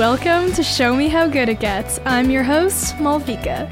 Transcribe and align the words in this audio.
Welcome 0.00 0.50
to 0.54 0.62
Show 0.62 0.96
Me 0.96 1.08
How 1.08 1.26
Good 1.28 1.50
It 1.50 1.60
Gets. 1.60 2.00
I'm 2.06 2.30
your 2.30 2.42
host, 2.42 2.96
Maalvika. 2.96 3.68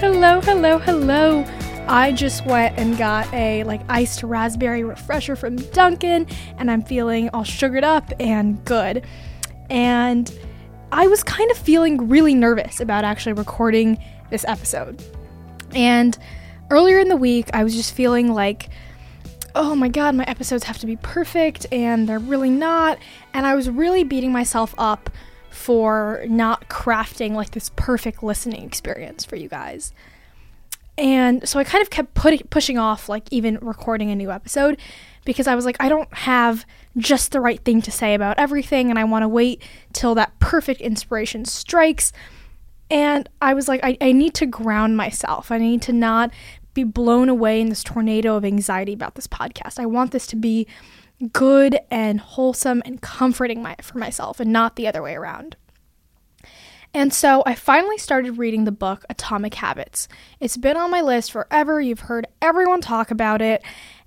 Hello, 0.00 0.40
hello, 0.40 0.78
hello. 0.80 1.44
I 1.86 2.10
just 2.10 2.44
went 2.44 2.76
and 2.76 2.98
got 2.98 3.32
a 3.32 3.62
like 3.62 3.82
iced 3.88 4.24
raspberry 4.24 4.82
refresher 4.82 5.36
from 5.36 5.54
Dunkin' 5.54 6.26
and 6.58 6.72
I'm 6.72 6.82
feeling 6.82 7.28
all 7.28 7.44
sugared 7.44 7.84
up 7.84 8.12
and 8.18 8.64
good. 8.64 9.06
And 9.70 10.28
I 10.90 11.06
was 11.06 11.22
kind 11.22 11.52
of 11.52 11.56
feeling 11.56 12.08
really 12.08 12.34
nervous 12.34 12.80
about 12.80 13.04
actually 13.04 13.34
recording 13.34 14.02
this 14.30 14.44
episode. 14.46 15.02
And 15.74 16.16
earlier 16.70 16.98
in 16.98 17.08
the 17.08 17.16
week, 17.16 17.50
I 17.52 17.64
was 17.64 17.74
just 17.74 17.94
feeling 17.94 18.32
like, 18.32 18.70
oh 19.54 19.74
my 19.74 19.88
god, 19.88 20.14
my 20.14 20.24
episodes 20.24 20.64
have 20.64 20.78
to 20.78 20.86
be 20.86 20.96
perfect, 20.96 21.66
and 21.72 22.08
they're 22.08 22.18
really 22.18 22.50
not. 22.50 22.98
And 23.32 23.46
I 23.46 23.54
was 23.54 23.70
really 23.70 24.04
beating 24.04 24.32
myself 24.32 24.74
up 24.78 25.10
for 25.50 26.22
not 26.28 26.68
crafting 26.68 27.32
like 27.32 27.52
this 27.52 27.70
perfect 27.76 28.22
listening 28.22 28.62
experience 28.64 29.24
for 29.24 29.36
you 29.36 29.48
guys. 29.48 29.92
And 30.98 31.46
so 31.48 31.58
I 31.58 31.64
kind 31.64 31.82
of 31.82 31.90
kept 31.90 32.14
put- 32.14 32.50
pushing 32.50 32.78
off 32.78 33.08
like 33.08 33.24
even 33.30 33.58
recording 33.60 34.10
a 34.10 34.14
new 34.14 34.30
episode 34.30 34.78
because 35.24 35.46
I 35.46 35.54
was 35.54 35.64
like, 35.64 35.76
I 35.80 35.88
don't 35.88 36.12
have 36.14 36.64
just 36.96 37.32
the 37.32 37.40
right 37.40 37.60
thing 37.60 37.82
to 37.82 37.90
say 37.90 38.14
about 38.14 38.38
everything, 38.38 38.90
and 38.90 38.98
I 38.98 39.04
want 39.04 39.22
to 39.22 39.28
wait 39.28 39.62
till 39.92 40.14
that 40.14 40.38
perfect 40.38 40.80
inspiration 40.80 41.44
strikes 41.44 42.12
and 42.90 43.28
I 43.40 43.54
was 43.54 43.68
like, 43.68 43.80
I, 43.82 43.96
I 44.00 44.12
need 44.12 44.34
to 44.34 44.46
ground 44.46 44.96
myself. 44.96 45.50
I 45.50 45.58
need 45.58 45.82
to 45.82 45.92
not 45.92 46.30
be 46.74 46.84
blown 46.84 47.28
away 47.28 47.60
in 47.60 47.68
this 47.68 47.82
tornado 47.82 48.36
of 48.36 48.44
anxiety 48.44 48.92
about 48.92 49.14
this 49.14 49.26
podcast. 49.26 49.78
I 49.78 49.86
want 49.86 50.12
this 50.12 50.26
to 50.28 50.36
be 50.36 50.66
good 51.32 51.78
and 51.90 52.20
wholesome 52.20 52.82
and 52.84 53.00
comforting 53.00 53.62
my, 53.62 53.74
for 53.80 53.98
myself 53.98 54.38
and 54.40 54.52
not 54.52 54.76
the 54.76 54.86
other 54.86 55.02
way 55.02 55.14
around. 55.14 55.56
And 56.94 57.12
so 57.12 57.42
I 57.44 57.54
finally 57.54 57.98
started 57.98 58.38
reading 58.38 58.64
the 58.64 58.72
book 58.72 59.04
Atomic 59.10 59.54
Habits. 59.54 60.08
It's 60.40 60.56
been 60.56 60.76
on 60.76 60.90
my 60.90 61.00
list 61.00 61.32
forever. 61.32 61.80
You've 61.80 62.00
heard 62.00 62.26
everyone 62.40 62.80
talk 62.80 63.10
about 63.10 63.42
it. 63.42 63.62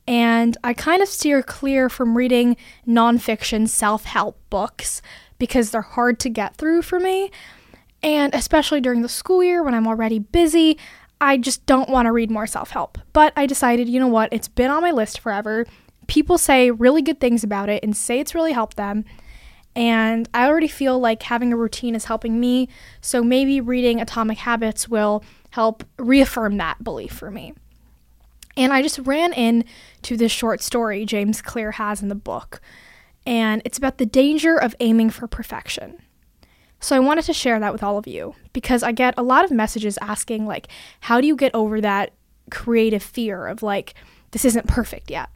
And 0.07 0.57
I 0.63 0.73
kind 0.73 1.03
of 1.03 1.07
steer 1.07 1.43
clear 1.43 1.89
from 1.89 2.17
reading 2.17 2.57
nonfiction 2.87 3.67
self 3.67 4.05
help 4.05 4.39
books 4.49 5.01
because 5.37 5.69
they're 5.69 5.81
hard 5.81 6.19
to 6.21 6.29
get 6.29 6.55
through 6.55 6.81
for 6.81 6.99
me. 6.99 7.29
And 8.01 8.33
especially 8.33 8.81
during 8.81 9.01
the 9.01 9.09
school 9.09 9.43
year 9.43 9.63
when 9.63 9.73
I'm 9.73 9.87
already 9.87 10.19
busy, 10.19 10.77
I 11.21 11.37
just 11.37 11.65
don't 11.65 11.89
want 11.89 12.05
to 12.05 12.11
read 12.11 12.31
more 12.31 12.47
self 12.47 12.71
help. 12.71 12.97
But 13.13 13.33
I 13.35 13.45
decided, 13.45 13.89
you 13.89 13.99
know 13.99 14.07
what, 14.07 14.29
it's 14.31 14.47
been 14.47 14.71
on 14.71 14.81
my 14.81 14.91
list 14.91 15.19
forever. 15.19 15.65
People 16.07 16.37
say 16.37 16.71
really 16.71 17.01
good 17.01 17.19
things 17.19 17.43
about 17.43 17.69
it 17.69 17.83
and 17.83 17.95
say 17.95 18.19
it's 18.19 18.33
really 18.33 18.53
helped 18.53 18.77
them. 18.77 19.05
And 19.75 20.27
I 20.33 20.47
already 20.47 20.67
feel 20.67 20.99
like 20.99 21.23
having 21.23 21.53
a 21.53 21.57
routine 21.57 21.93
is 21.93 22.05
helping 22.05 22.39
me. 22.39 22.69
So 23.01 23.23
maybe 23.23 23.61
reading 23.61 24.01
Atomic 24.01 24.39
Habits 24.39 24.89
will 24.89 25.23
help 25.51 25.83
reaffirm 25.97 26.57
that 26.57 26.83
belief 26.83 27.11
for 27.11 27.29
me. 27.29 27.53
And 28.57 28.73
I 28.73 28.81
just 28.81 28.99
ran 28.99 29.31
in 29.33 29.63
to 30.03 30.17
this 30.17 30.31
short 30.31 30.61
story 30.61 31.05
James 31.05 31.41
Clear 31.41 31.71
has 31.71 32.01
in 32.01 32.09
the 32.09 32.15
book. 32.15 32.61
And 33.25 33.61
it's 33.63 33.77
about 33.77 33.99
the 33.99 34.05
danger 34.05 34.57
of 34.57 34.75
aiming 34.79 35.11
for 35.11 35.27
perfection. 35.27 36.01
So 36.79 36.95
I 36.95 36.99
wanted 36.99 37.25
to 37.25 37.33
share 37.33 37.59
that 37.59 37.73
with 37.73 37.83
all 37.83 37.97
of 37.97 38.07
you 38.07 38.35
because 38.53 38.83
I 38.83 38.91
get 38.91 39.13
a 39.17 39.23
lot 39.23 39.43
of 39.43 39.51
messages 39.51 39.97
asking 40.01 40.45
like 40.45 40.67
how 41.01 41.19
do 41.19 41.27
you 41.27 41.35
get 41.35 41.53
over 41.53 41.81
that 41.81 42.13
creative 42.49 43.03
fear 43.03 43.47
of 43.47 43.61
like 43.61 43.93
this 44.31 44.45
isn't 44.45 44.67
perfect 44.67 45.11
yet. 45.11 45.29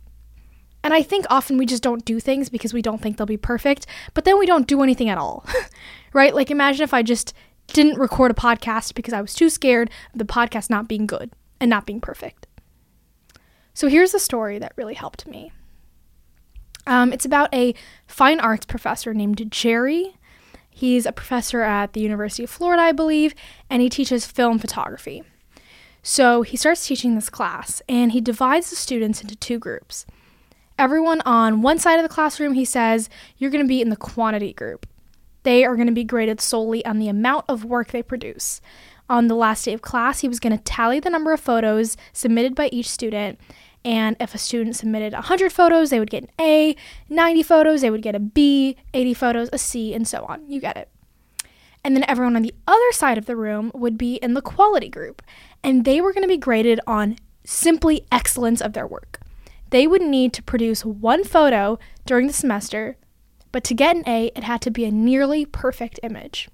And 0.83 0.93
I 0.93 1.01
think 1.01 1.25
often 1.29 1.57
we 1.57 1.65
just 1.65 1.83
don't 1.83 2.03
do 2.03 2.19
things 2.19 2.49
because 2.49 2.73
we 2.73 2.81
don't 2.81 3.01
think 3.01 3.17
they'll 3.17 3.25
be 3.25 3.37
perfect, 3.37 3.85
but 4.13 4.25
then 4.25 4.37
we 4.37 4.45
don't 4.45 4.67
do 4.67 4.83
anything 4.83 5.09
at 5.09 5.17
all. 5.17 5.45
right? 6.13 6.35
Like 6.35 6.51
imagine 6.51 6.83
if 6.83 6.93
I 6.93 7.03
just 7.03 7.33
didn't 7.67 7.99
record 7.99 8.31
a 8.31 8.35
podcast 8.35 8.93
because 8.93 9.13
I 9.13 9.21
was 9.21 9.33
too 9.33 9.49
scared 9.49 9.89
of 10.11 10.19
the 10.19 10.25
podcast 10.25 10.69
not 10.69 10.87
being 10.87 11.07
good 11.07 11.31
and 11.59 11.69
not 11.69 11.85
being 11.85 12.01
perfect. 12.01 12.47
So 13.73 13.87
here's 13.87 14.13
a 14.13 14.19
story 14.19 14.59
that 14.59 14.73
really 14.75 14.93
helped 14.93 15.25
me. 15.27 15.51
Um, 16.85 17.13
it's 17.13 17.25
about 17.25 17.53
a 17.53 17.73
fine 18.07 18.39
arts 18.39 18.65
professor 18.65 19.13
named 19.13 19.49
Jerry 19.49 20.17
He's 20.73 21.05
a 21.05 21.11
professor 21.11 21.61
at 21.61 21.93
the 21.93 22.01
University 22.01 22.43
of 22.43 22.49
Florida, 22.49 22.81
I 22.81 22.91
believe, 22.91 23.35
and 23.69 23.81
he 23.81 23.89
teaches 23.89 24.25
film 24.25 24.59
photography. 24.59 25.23
So 26.01 26.41
he 26.41 26.57
starts 26.57 26.85
teaching 26.85 27.15
this 27.15 27.29
class, 27.29 27.81
and 27.87 28.11
he 28.11 28.19
divides 28.19 28.69
the 28.69 28.75
students 28.75 29.21
into 29.21 29.35
two 29.35 29.59
groups. 29.59 30.05
Everyone 30.77 31.21
on 31.21 31.61
one 31.61 31.79
side 31.79 31.97
of 31.97 32.03
the 32.03 32.13
classroom, 32.13 32.55
he 32.55 32.65
says, 32.65 33.09
you're 33.37 33.51
going 33.51 33.63
to 33.63 33.67
be 33.67 33.81
in 33.81 33.89
the 33.89 33.95
quantity 33.95 34.53
group. 34.53 34.87
They 35.43 35.63
are 35.63 35.75
going 35.75 35.87
to 35.87 35.93
be 35.93 36.03
graded 36.03 36.41
solely 36.41 36.85
on 36.85 36.99
the 36.99 37.09
amount 37.09 37.45
of 37.47 37.63
work 37.63 37.91
they 37.91 38.01
produce. 38.01 38.59
On 39.09 39.27
the 39.27 39.35
last 39.35 39.65
day 39.65 39.73
of 39.73 39.81
class, 39.81 40.21
he 40.21 40.27
was 40.27 40.39
going 40.39 40.57
to 40.57 40.63
tally 40.63 40.99
the 40.99 41.09
number 41.09 41.31
of 41.33 41.39
photos 41.39 41.95
submitted 42.13 42.55
by 42.55 42.69
each 42.71 42.89
student 42.89 43.39
and 43.85 44.15
if 44.19 44.33
a 44.33 44.37
student 44.37 44.75
submitted 44.75 45.13
100 45.13 45.51
photos, 45.51 45.89
they 45.89 45.99
would 45.99 46.09
get 46.09 46.23
an 46.23 46.29
A, 46.39 46.75
90 47.09 47.43
photos, 47.43 47.81
they 47.81 47.89
would 47.89 48.01
get 48.01 48.15
a 48.15 48.19
B, 48.19 48.77
80 48.93 49.13
photos, 49.13 49.49
a 49.51 49.57
C, 49.57 49.93
and 49.93 50.07
so 50.07 50.25
on. 50.25 50.49
You 50.49 50.61
get 50.61 50.77
it. 50.77 50.89
And 51.83 51.95
then 51.95 52.05
everyone 52.07 52.37
on 52.37 52.43
the 52.43 52.55
other 52.65 52.91
side 52.93 53.17
of 53.17 53.25
the 53.25 53.35
room 53.35 53.71
would 53.73 53.97
be 53.97 54.15
in 54.15 54.35
the 54.35 54.41
quality 54.41 54.87
group, 54.87 55.21
and 55.63 55.83
they 55.83 55.99
were 55.99 56.13
going 56.13 56.23
to 56.23 56.29
be 56.29 56.37
graded 56.37 56.79
on 56.87 57.17
simply 57.43 58.05
excellence 58.09 58.61
of 58.61 58.71
their 58.73 58.87
work. 58.87 59.19
They 59.69 59.85
would 59.85 60.01
need 60.01 60.33
to 60.33 60.43
produce 60.43 60.85
one 60.85 61.23
photo 61.23 61.77
during 62.05 62.27
the 62.27 62.33
semester, 62.33 62.95
but 63.51 63.63
to 63.65 63.73
get 63.73 63.95
an 63.97 64.03
A, 64.07 64.31
it 64.35 64.43
had 64.43 64.61
to 64.61 64.71
be 64.71 64.85
a 64.85 64.91
nearly 64.91 65.45
perfect 65.45 65.99
image. 66.03 66.47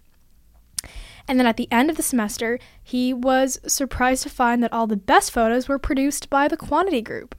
And 1.29 1.39
then 1.39 1.45
at 1.45 1.57
the 1.57 1.71
end 1.71 1.91
of 1.91 1.95
the 1.95 2.01
semester, 2.01 2.57
he 2.83 3.13
was 3.13 3.59
surprised 3.67 4.23
to 4.23 4.31
find 4.31 4.63
that 4.63 4.73
all 4.73 4.87
the 4.87 4.97
best 4.97 5.29
photos 5.29 5.67
were 5.67 5.77
produced 5.77 6.27
by 6.27 6.47
the 6.47 6.57
quantity 6.57 7.03
group. 7.03 7.35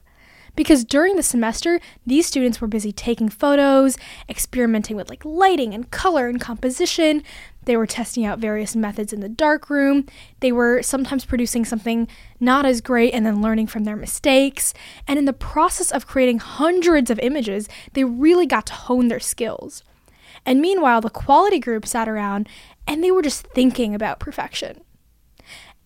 Because 0.55 0.85
during 0.85 1.17
the 1.17 1.23
semester, 1.23 1.81
these 2.05 2.25
students 2.25 2.61
were 2.61 2.67
busy 2.67 2.93
taking 2.93 3.27
photos, 3.27 3.97
experimenting 4.29 4.95
with 4.95 5.09
like 5.09 5.25
lighting 5.25 5.73
and 5.73 5.91
color 5.91 6.29
and 6.29 6.39
composition. 6.39 7.21
They 7.65 7.75
were 7.75 7.85
testing 7.85 8.25
out 8.25 8.39
various 8.39 8.77
methods 8.77 9.11
in 9.11 9.19
the 9.19 9.29
darkroom. 9.29 10.05
They 10.39 10.53
were 10.53 10.81
sometimes 10.81 11.25
producing 11.25 11.65
something 11.65 12.07
not 12.39 12.65
as 12.65 12.79
great 12.79 13.13
and 13.13 13.25
then 13.25 13.41
learning 13.41 13.67
from 13.67 13.83
their 13.83 13.97
mistakes. 13.97 14.73
And 15.05 15.19
in 15.19 15.25
the 15.25 15.33
process 15.33 15.91
of 15.91 16.07
creating 16.07 16.39
hundreds 16.39 17.11
of 17.11 17.19
images, 17.19 17.67
they 17.91 18.05
really 18.05 18.45
got 18.45 18.65
to 18.67 18.73
hone 18.73 19.09
their 19.09 19.19
skills. 19.19 19.83
And 20.45 20.61
meanwhile, 20.61 21.01
the 21.01 21.09
quality 21.09 21.59
group 21.59 21.85
sat 21.85 22.09
around 22.09 22.47
and 22.87 23.03
they 23.03 23.11
were 23.11 23.21
just 23.21 23.45
thinking 23.47 23.95
about 23.95 24.19
perfection. 24.19 24.81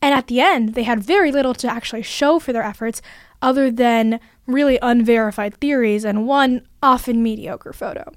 And 0.01 0.13
at 0.13 0.27
the 0.27 0.39
end, 0.39 0.75
they 0.75 0.83
had 0.83 1.03
very 1.03 1.31
little 1.31 1.53
to 1.55 1.67
actually 1.67 2.03
show 2.03 2.37
for 2.39 2.53
their 2.53 2.63
efforts 2.63 3.01
other 3.41 3.71
than 3.71 4.19
really 4.45 4.77
unverified 4.81 5.55
theories 5.55 6.05
and 6.05 6.27
one 6.27 6.67
often 6.83 7.23
mediocre 7.23 7.73
photo. 7.73 8.13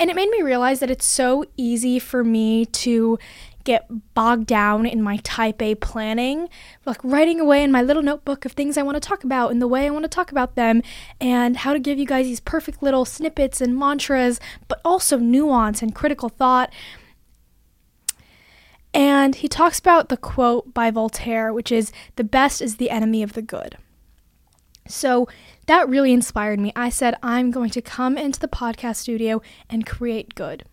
And 0.00 0.10
it 0.10 0.16
made 0.16 0.30
me 0.30 0.42
realize 0.42 0.78
that 0.78 0.90
it's 0.90 1.06
so 1.06 1.44
easy 1.56 1.98
for 1.98 2.22
me 2.22 2.66
to 2.66 3.18
get 3.64 3.86
bogged 4.14 4.46
down 4.46 4.86
in 4.86 5.02
my 5.02 5.18
type 5.18 5.60
A 5.60 5.74
planning, 5.74 6.48
like 6.86 7.02
writing 7.02 7.40
away 7.40 7.62
in 7.62 7.72
my 7.72 7.82
little 7.82 8.02
notebook 8.02 8.44
of 8.44 8.52
things 8.52 8.78
I 8.78 8.82
want 8.82 8.94
to 8.94 9.00
talk 9.06 9.24
about 9.24 9.50
and 9.50 9.60
the 9.60 9.68
way 9.68 9.86
I 9.86 9.90
want 9.90 10.04
to 10.04 10.08
talk 10.08 10.30
about 10.30 10.54
them, 10.54 10.82
and 11.20 11.56
how 11.58 11.72
to 11.72 11.80
give 11.80 11.98
you 11.98 12.06
guys 12.06 12.26
these 12.26 12.40
perfect 12.40 12.82
little 12.82 13.04
snippets 13.04 13.60
and 13.60 13.76
mantras, 13.76 14.40
but 14.68 14.80
also 14.84 15.18
nuance 15.18 15.82
and 15.82 15.94
critical 15.94 16.28
thought. 16.28 16.72
And 18.94 19.36
he 19.36 19.48
talks 19.48 19.78
about 19.78 20.08
the 20.08 20.16
quote 20.16 20.72
by 20.72 20.90
Voltaire, 20.90 21.52
which 21.52 21.70
is, 21.70 21.92
The 22.16 22.24
best 22.24 22.62
is 22.62 22.76
the 22.76 22.90
enemy 22.90 23.22
of 23.22 23.34
the 23.34 23.42
good. 23.42 23.76
So 24.88 25.28
that 25.66 25.88
really 25.88 26.12
inspired 26.12 26.58
me. 26.58 26.72
I 26.74 26.88
said, 26.88 27.14
I'm 27.22 27.50
going 27.50 27.70
to 27.70 27.82
come 27.82 28.16
into 28.16 28.40
the 28.40 28.48
podcast 28.48 28.96
studio 28.96 29.42
and 29.68 29.86
create 29.86 30.34
good. 30.34 30.64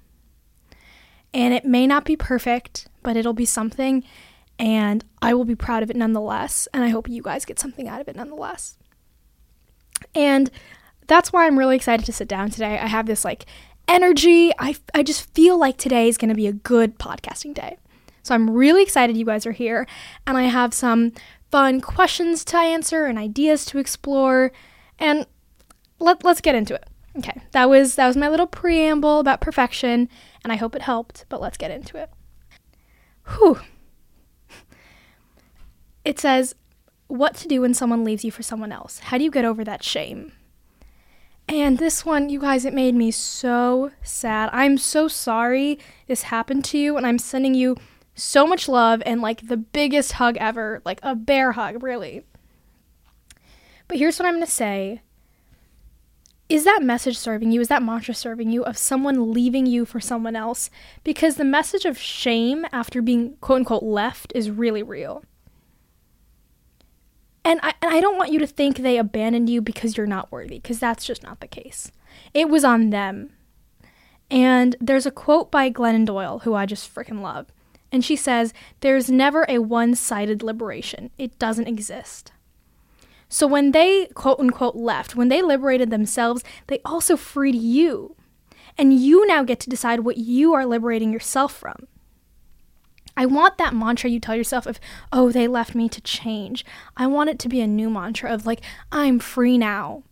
And 1.33 1.53
it 1.53 1.65
may 1.65 1.85
not 1.85 2.05
be 2.05 2.15
perfect, 2.15 2.87
but 3.03 3.17
it'll 3.17 3.33
be 3.33 3.45
something. 3.45 4.03
And 4.57 5.03
I 5.21 5.33
will 5.33 5.43
be 5.43 5.55
proud 5.55 5.83
of 5.83 5.89
it 5.89 5.97
nonetheless. 5.97 6.67
And 6.73 6.83
I 6.83 6.89
hope 6.89 7.09
you 7.09 7.21
guys 7.21 7.43
get 7.43 7.59
something 7.59 7.89
out 7.89 7.99
of 7.99 8.07
it 8.07 8.15
nonetheless. 8.15 8.77
And 10.13 10.49
that's 11.07 11.33
why 11.33 11.45
I'm 11.45 11.59
really 11.59 11.75
excited 11.75 12.05
to 12.05 12.13
sit 12.13 12.29
down 12.29 12.49
today. 12.49 12.79
I 12.79 12.87
have 12.87 13.05
this 13.05 13.25
like 13.25 13.45
energy. 13.87 14.51
I, 14.57 14.77
I 14.93 15.03
just 15.03 15.33
feel 15.33 15.57
like 15.57 15.75
today 15.75 16.07
is 16.07 16.17
going 16.17 16.29
to 16.29 16.35
be 16.35 16.47
a 16.47 16.53
good 16.53 16.97
podcasting 16.97 17.53
day. 17.53 17.77
So 18.25 18.33
I'm 18.33 18.49
really 18.49 18.81
excited 18.81 19.15
you 19.15 19.25
guys 19.25 19.45
are 19.45 19.51
here. 19.51 19.85
And 20.25 20.35
I 20.35 20.43
have 20.43 20.73
some 20.73 21.13
fun 21.51 21.79
questions 21.79 22.43
to 22.45 22.57
answer 22.57 23.05
and 23.05 23.19
ideas 23.19 23.65
to 23.65 23.77
explore. 23.77 24.51
And 24.97 25.27
let, 25.99 26.23
let's 26.23 26.41
get 26.41 26.55
into 26.55 26.73
it. 26.73 26.85
Okay, 27.17 27.41
that 27.51 27.69
was 27.69 27.95
that 27.95 28.07
was 28.07 28.17
my 28.17 28.27
little 28.27 28.47
preamble 28.47 29.19
about 29.19 29.39
perfection, 29.39 30.09
and 30.43 30.51
I 30.51 30.57
hope 30.57 30.75
it 30.75 30.81
helped, 30.81 31.23
but 31.29 31.39
let's 31.39 31.55
get 31.55 31.71
into 31.71 31.97
it. 31.97 32.09
Whew. 33.37 33.59
It 36.03 36.19
says, 36.19 36.53
What 37.07 37.33
to 37.37 37.47
do 37.47 37.61
when 37.61 37.73
someone 37.73 38.03
leaves 38.03 38.23
you 38.23 38.29
for 38.31 38.43
someone 38.43 38.71
else? 38.71 38.99
How 38.99 39.17
do 39.17 39.23
you 39.23 39.31
get 39.31 39.43
over 39.43 39.63
that 39.63 39.81
shame? 39.81 40.33
And 41.47 41.79
this 41.79 42.05
one, 42.05 42.29
you 42.29 42.39
guys, 42.39 42.63
it 42.63 42.75
made 42.75 42.93
me 42.93 43.09
so 43.09 43.91
sad. 44.03 44.51
I'm 44.53 44.77
so 44.77 45.07
sorry 45.07 45.79
this 46.05 46.23
happened 46.23 46.63
to 46.65 46.77
you, 46.77 46.95
and 46.95 47.07
I'm 47.07 47.17
sending 47.17 47.55
you 47.55 47.75
so 48.15 48.47
much 48.47 48.67
love 48.67 49.03
and 49.05 49.21
like 49.21 49.47
the 49.47 49.57
biggest 49.57 50.13
hug 50.13 50.37
ever, 50.37 50.81
like 50.85 50.99
a 51.03 51.15
bear 51.15 51.51
hug, 51.51 51.83
really. 51.83 52.23
But 53.87 53.97
here's 53.97 54.17
what 54.17 54.25
I'm 54.25 54.35
going 54.35 54.45
to 54.45 54.51
say 54.51 55.01
Is 56.49 56.63
that 56.63 56.81
message 56.81 57.17
serving 57.17 57.51
you? 57.51 57.61
Is 57.61 57.67
that 57.67 57.83
mantra 57.83 58.13
serving 58.13 58.49
you 58.49 58.63
of 58.63 58.77
someone 58.77 59.33
leaving 59.33 59.65
you 59.65 59.85
for 59.85 59.99
someone 59.99 60.35
else? 60.35 60.69
Because 61.03 61.35
the 61.35 61.45
message 61.45 61.85
of 61.85 61.97
shame 61.97 62.65
after 62.71 63.01
being 63.01 63.35
quote 63.41 63.57
unquote 63.59 63.83
left 63.83 64.31
is 64.33 64.49
really 64.49 64.81
real. 64.81 65.23
And 67.43 67.59
I, 67.61 67.75
and 67.79 67.93
I 67.93 68.01
don't 68.01 68.17
want 68.17 68.31
you 68.31 68.39
to 68.39 68.47
think 68.47 68.77
they 68.77 68.97
abandoned 68.97 69.51
you 69.51 69.61
because 69.61 69.97
you're 69.97 70.07
not 70.07 70.31
worthy, 70.31 70.57
because 70.57 70.79
that's 70.79 71.05
just 71.05 71.21
not 71.21 71.41
the 71.41 71.47
case. 71.47 71.91
It 72.33 72.49
was 72.49 72.63
on 72.63 72.89
them. 72.89 73.33
And 74.31 74.75
there's 74.81 75.05
a 75.05 75.11
quote 75.11 75.51
by 75.51 75.69
Glennon 75.69 76.07
Doyle, 76.07 76.39
who 76.39 76.55
I 76.55 76.65
just 76.65 76.93
freaking 76.93 77.21
love. 77.21 77.51
And 77.95 78.03
she 78.03 78.17
says, 78.17 78.53
There's 78.81 79.09
never 79.09 79.45
a 79.47 79.59
one 79.59 79.95
sided 79.95 80.43
liberation, 80.43 81.11
it 81.17 81.39
doesn't 81.39 81.69
exist. 81.69 82.33
So 83.29 83.47
when 83.47 83.71
they 83.71 84.07
quote 84.07 84.37
unquote 84.37 84.75
left, 84.75 85.15
when 85.15 85.29
they 85.29 85.41
liberated 85.41 85.91
themselves, 85.91 86.43
they 86.67 86.81
also 86.83 87.15
freed 87.15 87.55
you. 87.55 88.17
And 88.77 88.93
you 88.93 89.25
now 89.27 89.43
get 89.43 89.61
to 89.61 89.69
decide 89.69 90.01
what 90.01 90.17
you 90.17 90.53
are 90.53 90.65
liberating 90.65 91.13
yourself 91.13 91.55
from. 91.55 91.87
I 93.15 93.25
want 93.27 93.57
that 93.59 93.73
mantra 93.73 94.09
you 94.09 94.19
tell 94.19 94.35
yourself 94.35 94.65
of, 94.65 94.77
oh, 95.13 95.31
they 95.31 95.47
left 95.47 95.73
me 95.73 95.87
to 95.87 96.01
change. 96.01 96.65
I 96.97 97.07
want 97.07 97.29
it 97.29 97.39
to 97.39 97.49
be 97.49 97.61
a 97.61 97.67
new 97.67 97.89
mantra 97.89 98.29
of 98.29 98.45
like, 98.45 98.59
I'm 98.91 99.19
free 99.19 99.57
now. 99.57 100.03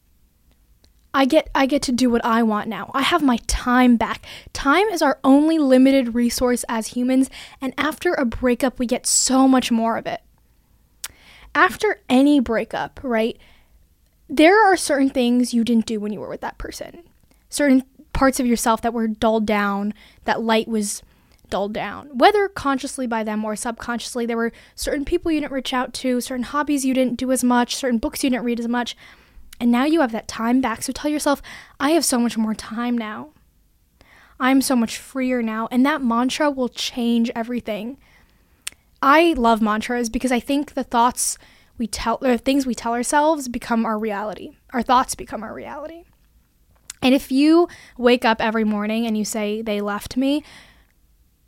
I 1.14 1.26
get 1.26 1.50
I 1.54 1.66
get 1.66 1.82
to 1.84 1.92
do 1.92 2.10
what 2.10 2.26
I 2.26 2.42
want 2.42 2.68
now. 2.68 2.90
I 2.94 3.04
have 3.04 3.22
my 3.22 3.38
time 3.46 3.98
back. 3.98 4.26
Time 4.52 4.88
is 4.88 5.02
our 5.02 5.20
only 5.24 5.60
limited 5.60 6.16
resource 6.16 6.66
as 6.68 6.88
humans, 6.88 7.30
and 7.62 7.74
after 7.78 8.14
a 8.14 8.26
breakup 8.26 8.80
we 8.80 8.86
get 8.86 9.06
so 9.06 9.48
much 9.48 9.72
more 9.72 9.98
of 9.98 10.08
it. 10.08 10.22
After 11.54 12.02
any 12.10 12.40
breakup, 12.40 13.00
right? 13.04 13.38
There 14.28 14.66
are 14.66 14.76
certain 14.76 15.12
things 15.12 15.54
you 15.54 15.64
didn't 15.64 15.86
do 15.86 16.00
when 16.00 16.12
you 16.12 16.20
were 16.20 16.30
with 16.30 16.42
that 16.42 16.58
person. 16.58 17.04
Certain 17.50 17.84
parts 18.14 18.40
of 18.40 18.48
yourself 18.48 18.82
that 18.82 18.94
were 18.94 19.08
dulled 19.08 19.46
down, 19.46 19.94
that 20.24 20.42
light 20.42 20.68
was 20.68 21.04
dulled 21.50 21.74
down. 21.74 22.10
Whether 22.18 22.48
consciously 22.48 23.06
by 23.06 23.24
them 23.24 23.46
or 23.46 23.56
subconsciously, 23.56 24.26
there 24.26 24.38
were 24.38 24.52
certain 24.74 25.06
people 25.06 25.32
you 25.32 25.42
didn't 25.42 25.52
reach 25.52 25.74
out 25.74 25.94
to, 25.96 26.20
certain 26.22 26.46
hobbies 26.46 26.84
you 26.84 26.96
didn't 26.96 27.18
do 27.18 27.32
as 27.32 27.44
much, 27.44 27.76
certain 27.76 28.00
books 28.00 28.24
you 28.24 28.32
didn't 28.32 28.46
read 28.46 28.60
as 28.60 28.68
much 28.68 28.96
and 29.60 29.72
now 29.72 29.86
you 29.86 30.02
have 30.02 30.12
that 30.12 30.28
time 30.28 30.62
back. 30.62 30.84
So 30.84 30.92
tell 30.92 31.12
yourself, 31.12 31.42
I 31.80 31.92
have 31.92 32.06
so 32.06 32.20
much 32.20 32.38
more 32.38 32.54
time 32.54 32.98
now. 32.98 33.30
I'm 34.40 34.62
so 34.62 34.76
much 34.76 34.98
freer 34.98 35.42
now. 35.42 35.68
And 35.72 35.86
that 35.86 36.02
mantra 36.02 36.50
will 36.52 36.70
change 36.70 37.32
everything. 37.36 37.98
I 39.02 39.34
love 39.34 39.62
mantras 39.62 40.10
because 40.10 40.32
I 40.32 40.40
think 40.40 40.74
the 40.74 40.84
thoughts 40.84 41.38
we 41.78 41.88
tell, 41.88 42.20
or 42.22 42.38
things 42.38 42.66
we 42.66 42.76
tell 42.76 42.94
ourselves 42.94 43.48
become 43.48 43.86
our 43.86 43.98
reality. 43.98 44.58
Our 44.72 44.82
thoughts 44.82 45.16
become 45.16 45.44
our 45.44 45.54
reality. 45.54 46.04
And 47.02 47.14
if 47.14 47.32
you 47.32 47.68
wake 47.98 48.24
up 48.24 48.42
every 48.42 48.64
morning 48.64 49.06
and 49.06 49.18
you 49.18 49.26
say, 49.26 49.62
they 49.62 49.82
left 49.82 50.16
me, 50.16 50.44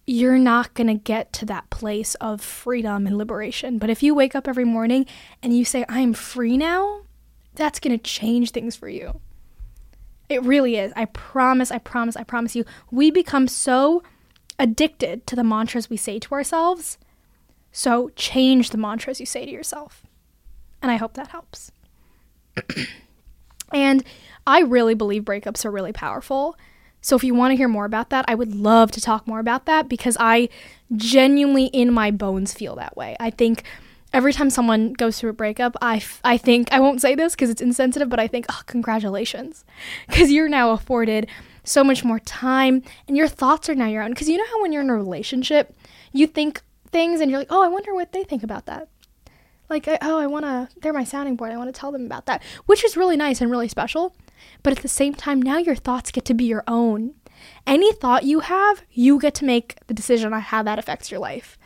you're 0.06 0.38
not 0.38 0.74
going 0.74 0.88
to 0.88 0.94
get 0.94 1.34
to 1.34 1.46
that 1.46 1.69
place 1.69 2.16
of 2.16 2.42
freedom 2.42 3.07
and 3.07 3.18
liberation. 3.18 3.78
But 3.78 3.90
if 3.90 4.04
you 4.04 4.13
wake 4.13 4.36
up 4.36 4.48
every 4.48 4.66
morning 4.66 5.06
and 5.42 5.57
you 5.57 5.66
say, 5.66 5.86
I'm 5.88 6.13
free 6.13 6.57
now, 6.57 7.05
that's 7.56 7.80
going 7.80 7.98
to 7.98 8.04
change 8.04 8.52
things 8.52 8.75
for 8.75 8.90
you. 8.90 9.19
It 10.30 10.44
really 10.44 10.78
is. 10.78 10.92
I 10.96 11.06
promise, 11.06 11.72
I 11.72 11.78
promise, 11.78 12.16
I 12.16 12.24
promise 12.24 12.56
you. 12.56 12.66
We 12.92 13.12
become 13.12 13.48
so 13.48 14.04
addicted 14.57 15.28
to 15.28 15.36
the 15.36 15.44
mantras 15.44 15.90
we 15.90 15.98
say 15.98 16.19
to 16.19 16.34
ourselves. 16.34 16.98
So 17.72 18.10
change 18.16 18.69
the 18.69 18.78
mantras 18.78 19.19
you 19.19 19.25
say 19.25 19.46
to 19.46 19.52
yourself. 19.52 20.04
And 20.81 20.92
I 20.92 20.96
hope 20.96 21.13
that 21.13 21.28
helps. 21.28 21.72
and 23.74 24.04
I 24.48 24.62
really 24.62 24.94
believe 24.94 25.24
breakups 25.24 25.66
are 25.66 25.71
really 25.71 25.94
powerful. 25.94 26.57
So 27.02 27.16
if 27.16 27.24
you 27.24 27.35
want 27.35 27.52
to 27.52 27.56
hear 27.56 27.68
more 27.68 27.85
about 27.85 28.09
that, 28.09 28.26
I 28.28 28.33
would 28.33 28.56
love 28.56 28.92
to 28.92 29.02
talk 29.02 29.28
more 29.28 29.40
about 29.40 29.66
that 29.66 29.88
because 29.88 30.18
I 30.19 30.50
genuinely 30.95 31.66
in 31.66 31.94
my 31.94 32.09
bones 32.09 32.54
feel 32.54 32.76
that 32.78 32.97
way. 32.97 33.16
I 33.19 33.30
think 33.30 33.64
every 34.16 34.31
time 34.31 34.50
someone 34.50 34.94
goes 34.94 35.19
through 35.19 35.31
a 35.31 35.34
breakup, 35.34 35.76
I, 35.81 35.98
f- 35.98 36.22
I 36.24 36.38
think, 36.38 36.72
I 36.72 36.80
won't 36.80 37.02
say 37.02 37.16
this 37.16 37.36
because 37.36 37.50
it's 37.50 37.62
insensitive, 37.62 38.07
but 38.07 38.19
I 38.19 38.28
think, 38.28 38.45
oh, 38.50 38.62
congratulations. 38.66 39.66
Because 40.07 40.31
you're 40.31 40.48
now 40.48 40.72
afforded 40.72 41.28
so 41.66 41.84
much 41.84 42.06
more 42.06 42.19
time 42.19 42.81
and 43.07 43.18
your 43.18 43.28
thoughts 43.28 43.68
are 43.68 43.76
now 43.76 43.88
your 43.88 44.02
own. 44.02 44.12
Because 44.12 44.30
you 44.30 44.38
know 44.38 44.45
how 44.45 44.62
when 44.62 44.72
you're 44.72 44.84
in 44.84 44.90
a 44.90 44.95
relationship, 44.95 45.78
you 46.14 46.28
think 46.28 46.62
things 46.92 47.19
and 47.19 47.30
you're 47.30 47.42
like, 47.42 47.52
oh, 47.52 47.62
I 47.62 47.68
wonder 47.68 47.94
what 47.94 48.14
they 48.14 48.24
think 48.24 48.42
about 48.42 48.68
that. 48.68 48.88
Like, 49.69 49.86
oh, 49.88 50.18
I 50.18 50.28
want 50.28 50.45
to, 50.45 50.69
they're 50.80 50.94
my 50.94 51.04
sounding 51.04 51.36
board. 51.36 51.52
I 51.52 51.57
want 51.57 51.74
to 51.74 51.78
tell 51.78 51.92
them 51.92 52.06
about 52.06 52.26
that, 52.28 52.42
which 52.68 52.86
is 52.86 52.95
really 52.95 53.18
nice 53.18 53.42
and 53.42 53.52
really 53.52 53.68
special. 53.68 54.16
But 54.64 54.78
at 54.78 54.81
the 54.81 54.88
same 54.88 55.14
time, 55.14 55.42
now 55.42 55.57
your 55.57 55.76
thoughts 55.76 56.12
get 56.12 56.24
to 56.26 56.34
be 56.34 56.45
your 56.45 56.64
own. 56.68 57.16
Any 57.68 57.92
thought 57.92 58.24
you 58.24 58.40
have, 58.42 58.84
you 58.92 59.19
get 59.19 59.34
to 59.36 59.45
make 59.45 59.76
the 59.88 59.94
decision 59.94 60.34
on 60.34 60.42
how 60.42 60.64
that 60.64 60.80
affects 60.80 61.12
your 61.12 61.19
life. 61.19 61.57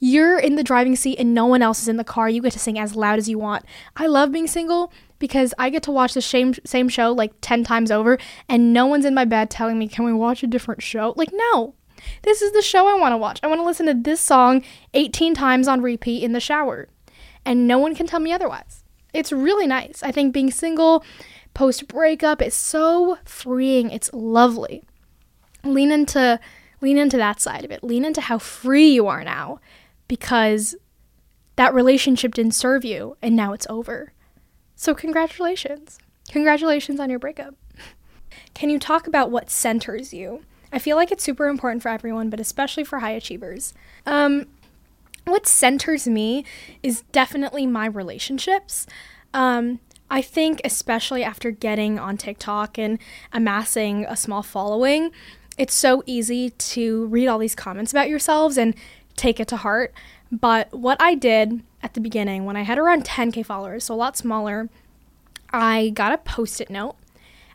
You're 0.00 0.38
in 0.38 0.56
the 0.56 0.64
driving 0.64 0.96
seat 0.96 1.18
and 1.18 1.34
no 1.34 1.44
one 1.44 1.60
else 1.60 1.82
is 1.82 1.88
in 1.88 1.98
the 1.98 2.04
car. 2.04 2.28
You 2.28 2.40
get 2.40 2.52
to 2.52 2.58
sing 2.58 2.78
as 2.78 2.96
loud 2.96 3.18
as 3.18 3.28
you 3.28 3.38
want. 3.38 3.66
I 3.96 4.06
love 4.06 4.32
being 4.32 4.46
single 4.46 4.90
because 5.18 5.52
I 5.58 5.68
get 5.68 5.82
to 5.84 5.92
watch 5.92 6.14
the 6.14 6.22
same 6.22 6.54
same 6.64 6.88
show 6.88 7.12
like 7.12 7.34
10 7.42 7.64
times 7.64 7.90
over 7.90 8.18
and 8.48 8.72
no 8.72 8.86
one's 8.86 9.04
in 9.04 9.14
my 9.14 9.26
bed 9.26 9.50
telling 9.50 9.78
me, 9.78 9.86
"Can 9.86 10.06
we 10.06 10.12
watch 10.12 10.42
a 10.42 10.46
different 10.46 10.82
show?" 10.82 11.12
Like, 11.16 11.30
no. 11.32 11.74
This 12.22 12.40
is 12.40 12.52
the 12.52 12.62
show 12.62 12.86
I 12.86 12.98
want 12.98 13.12
to 13.12 13.18
watch. 13.18 13.40
I 13.42 13.46
want 13.46 13.60
to 13.60 13.64
listen 13.64 13.84
to 13.84 13.94
this 13.94 14.22
song 14.22 14.62
18 14.94 15.34
times 15.34 15.68
on 15.68 15.82
repeat 15.82 16.22
in 16.22 16.32
the 16.32 16.40
shower. 16.40 16.88
And 17.44 17.68
no 17.68 17.78
one 17.78 17.94
can 17.94 18.06
tell 18.06 18.20
me 18.20 18.32
otherwise. 18.32 18.84
It's 19.12 19.32
really 19.32 19.66
nice. 19.66 20.02
I 20.02 20.10
think 20.10 20.32
being 20.32 20.50
single 20.50 21.04
post 21.52 21.88
breakup 21.88 22.40
is 22.40 22.54
so 22.54 23.18
freeing. 23.24 23.90
It's 23.90 24.10
lovely. 24.14 24.82
Lean 25.62 25.92
into 25.92 26.40
lean 26.80 26.96
into 26.96 27.18
that 27.18 27.40
side 27.40 27.66
of 27.66 27.70
it. 27.70 27.84
Lean 27.84 28.06
into 28.06 28.22
how 28.22 28.38
free 28.38 28.88
you 28.88 29.06
are 29.06 29.22
now 29.22 29.60
because 30.10 30.74
that 31.54 31.72
relationship 31.72 32.34
didn't 32.34 32.56
serve 32.56 32.84
you 32.84 33.16
and 33.22 33.36
now 33.36 33.52
it's 33.52 33.66
over. 33.70 34.12
So, 34.74 34.92
congratulations. 34.92 36.00
Congratulations 36.30 36.98
on 36.98 37.10
your 37.10 37.20
breakup. 37.20 37.54
Can 38.52 38.70
you 38.70 38.80
talk 38.80 39.06
about 39.06 39.30
what 39.30 39.50
centers 39.50 40.12
you? 40.12 40.42
I 40.72 40.80
feel 40.80 40.96
like 40.96 41.12
it's 41.12 41.22
super 41.22 41.46
important 41.46 41.80
for 41.80 41.90
everyone, 41.90 42.28
but 42.28 42.40
especially 42.40 42.82
for 42.82 42.98
high 42.98 43.12
achievers. 43.12 43.72
Um, 44.04 44.46
what 45.26 45.46
centers 45.46 46.08
me 46.08 46.44
is 46.82 47.02
definitely 47.12 47.64
my 47.64 47.86
relationships. 47.86 48.88
Um, 49.32 49.78
I 50.10 50.22
think, 50.22 50.60
especially 50.64 51.22
after 51.22 51.52
getting 51.52 52.00
on 52.00 52.16
TikTok 52.16 52.78
and 52.78 52.98
amassing 53.32 54.06
a 54.06 54.16
small 54.16 54.42
following, 54.42 55.12
it's 55.56 55.74
so 55.74 56.02
easy 56.04 56.50
to 56.50 57.06
read 57.06 57.28
all 57.28 57.38
these 57.38 57.54
comments 57.54 57.92
about 57.92 58.08
yourselves 58.08 58.58
and 58.58 58.74
take 59.16 59.40
it 59.40 59.48
to 59.48 59.56
heart. 59.56 59.92
But 60.32 60.72
what 60.72 61.00
I 61.00 61.14
did 61.14 61.62
at 61.82 61.94
the 61.94 62.00
beginning, 62.00 62.44
when 62.44 62.56
I 62.56 62.62
had 62.62 62.78
around 62.78 63.04
10k 63.04 63.44
followers, 63.44 63.84
so 63.84 63.94
a 63.94 63.96
lot 63.96 64.16
smaller, 64.16 64.68
I 65.52 65.90
got 65.90 66.12
a 66.12 66.18
post 66.18 66.60
it 66.60 66.70
note 66.70 66.96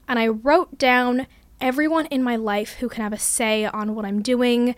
and 0.07 0.19
I 0.19 0.27
wrote 0.27 0.77
down 0.77 1.27
everyone 1.61 2.05
in 2.07 2.21
my 2.23 2.35
life 2.35 2.73
who 2.73 2.89
can 2.89 3.03
have 3.03 3.13
a 3.13 3.19
say 3.19 3.65
on 3.65 3.95
what 3.95 4.05
I'm 4.05 4.21
doing, 4.21 4.75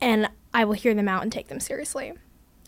and 0.00 0.28
I 0.52 0.64
will 0.64 0.74
hear 0.74 0.94
them 0.94 1.08
out 1.08 1.22
and 1.22 1.32
take 1.32 1.48
them 1.48 1.60
seriously. 1.60 2.12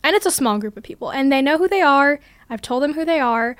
And 0.02 0.16
it's 0.16 0.26
a 0.26 0.31
small 0.31 0.59
group 0.59 0.76
of 0.76 0.83
people, 0.83 1.11
and 1.11 1.31
they 1.31 1.43
know 1.43 1.59
who 1.59 1.69
they 1.69 1.83
are. 1.83 2.21
I've 2.49 2.62
told 2.62 2.83
them 2.83 2.95
who 2.95 3.05
they 3.05 3.21
are, 3.21 3.57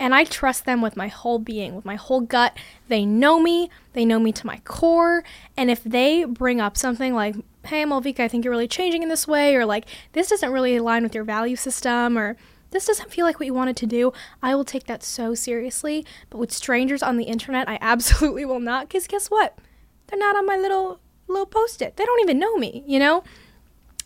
and 0.00 0.14
I 0.14 0.24
trust 0.24 0.64
them 0.64 0.80
with 0.80 0.96
my 0.96 1.08
whole 1.08 1.38
being, 1.38 1.76
with 1.76 1.84
my 1.84 1.96
whole 1.96 2.22
gut. 2.22 2.56
They 2.88 3.04
know 3.04 3.38
me, 3.38 3.70
they 3.92 4.06
know 4.06 4.18
me 4.18 4.32
to 4.32 4.46
my 4.46 4.60
core, 4.64 5.22
and 5.56 5.70
if 5.70 5.84
they 5.84 6.24
bring 6.24 6.60
up 6.60 6.76
something 6.76 7.14
like, 7.14 7.36
hey, 7.66 7.84
Maalvika, 7.84 8.20
I 8.20 8.28
think 8.28 8.44
you're 8.44 8.50
really 8.50 8.66
changing 8.66 9.02
in 9.02 9.10
this 9.10 9.28
way, 9.28 9.54
or 9.54 9.66
like, 9.66 9.84
this 10.14 10.30
doesn't 10.30 10.50
really 10.50 10.76
align 10.76 11.02
with 11.02 11.14
your 11.14 11.24
value 11.24 11.54
system, 11.54 12.16
or 12.16 12.38
this 12.70 12.86
doesn't 12.86 13.12
feel 13.12 13.26
like 13.26 13.38
what 13.38 13.46
you 13.46 13.54
wanted 13.54 13.76
to 13.76 13.86
do, 13.86 14.12
I 14.42 14.54
will 14.54 14.64
take 14.64 14.86
that 14.86 15.02
so 15.02 15.34
seriously. 15.34 16.06
But 16.30 16.38
with 16.38 16.50
strangers 16.50 17.02
on 17.02 17.18
the 17.18 17.24
internet, 17.24 17.68
I 17.68 17.78
absolutely 17.82 18.44
will 18.44 18.60
not. 18.60 18.88
Because 18.88 19.06
guess 19.06 19.28
what? 19.28 19.58
They're 20.06 20.18
not 20.18 20.36
on 20.36 20.46
my 20.46 20.56
little 20.56 21.00
little 21.28 21.46
post 21.46 21.80
it. 21.80 21.96
They 21.96 22.04
don't 22.04 22.20
even 22.22 22.40
know 22.40 22.56
me, 22.56 22.82
you 22.86 22.98
know? 22.98 23.22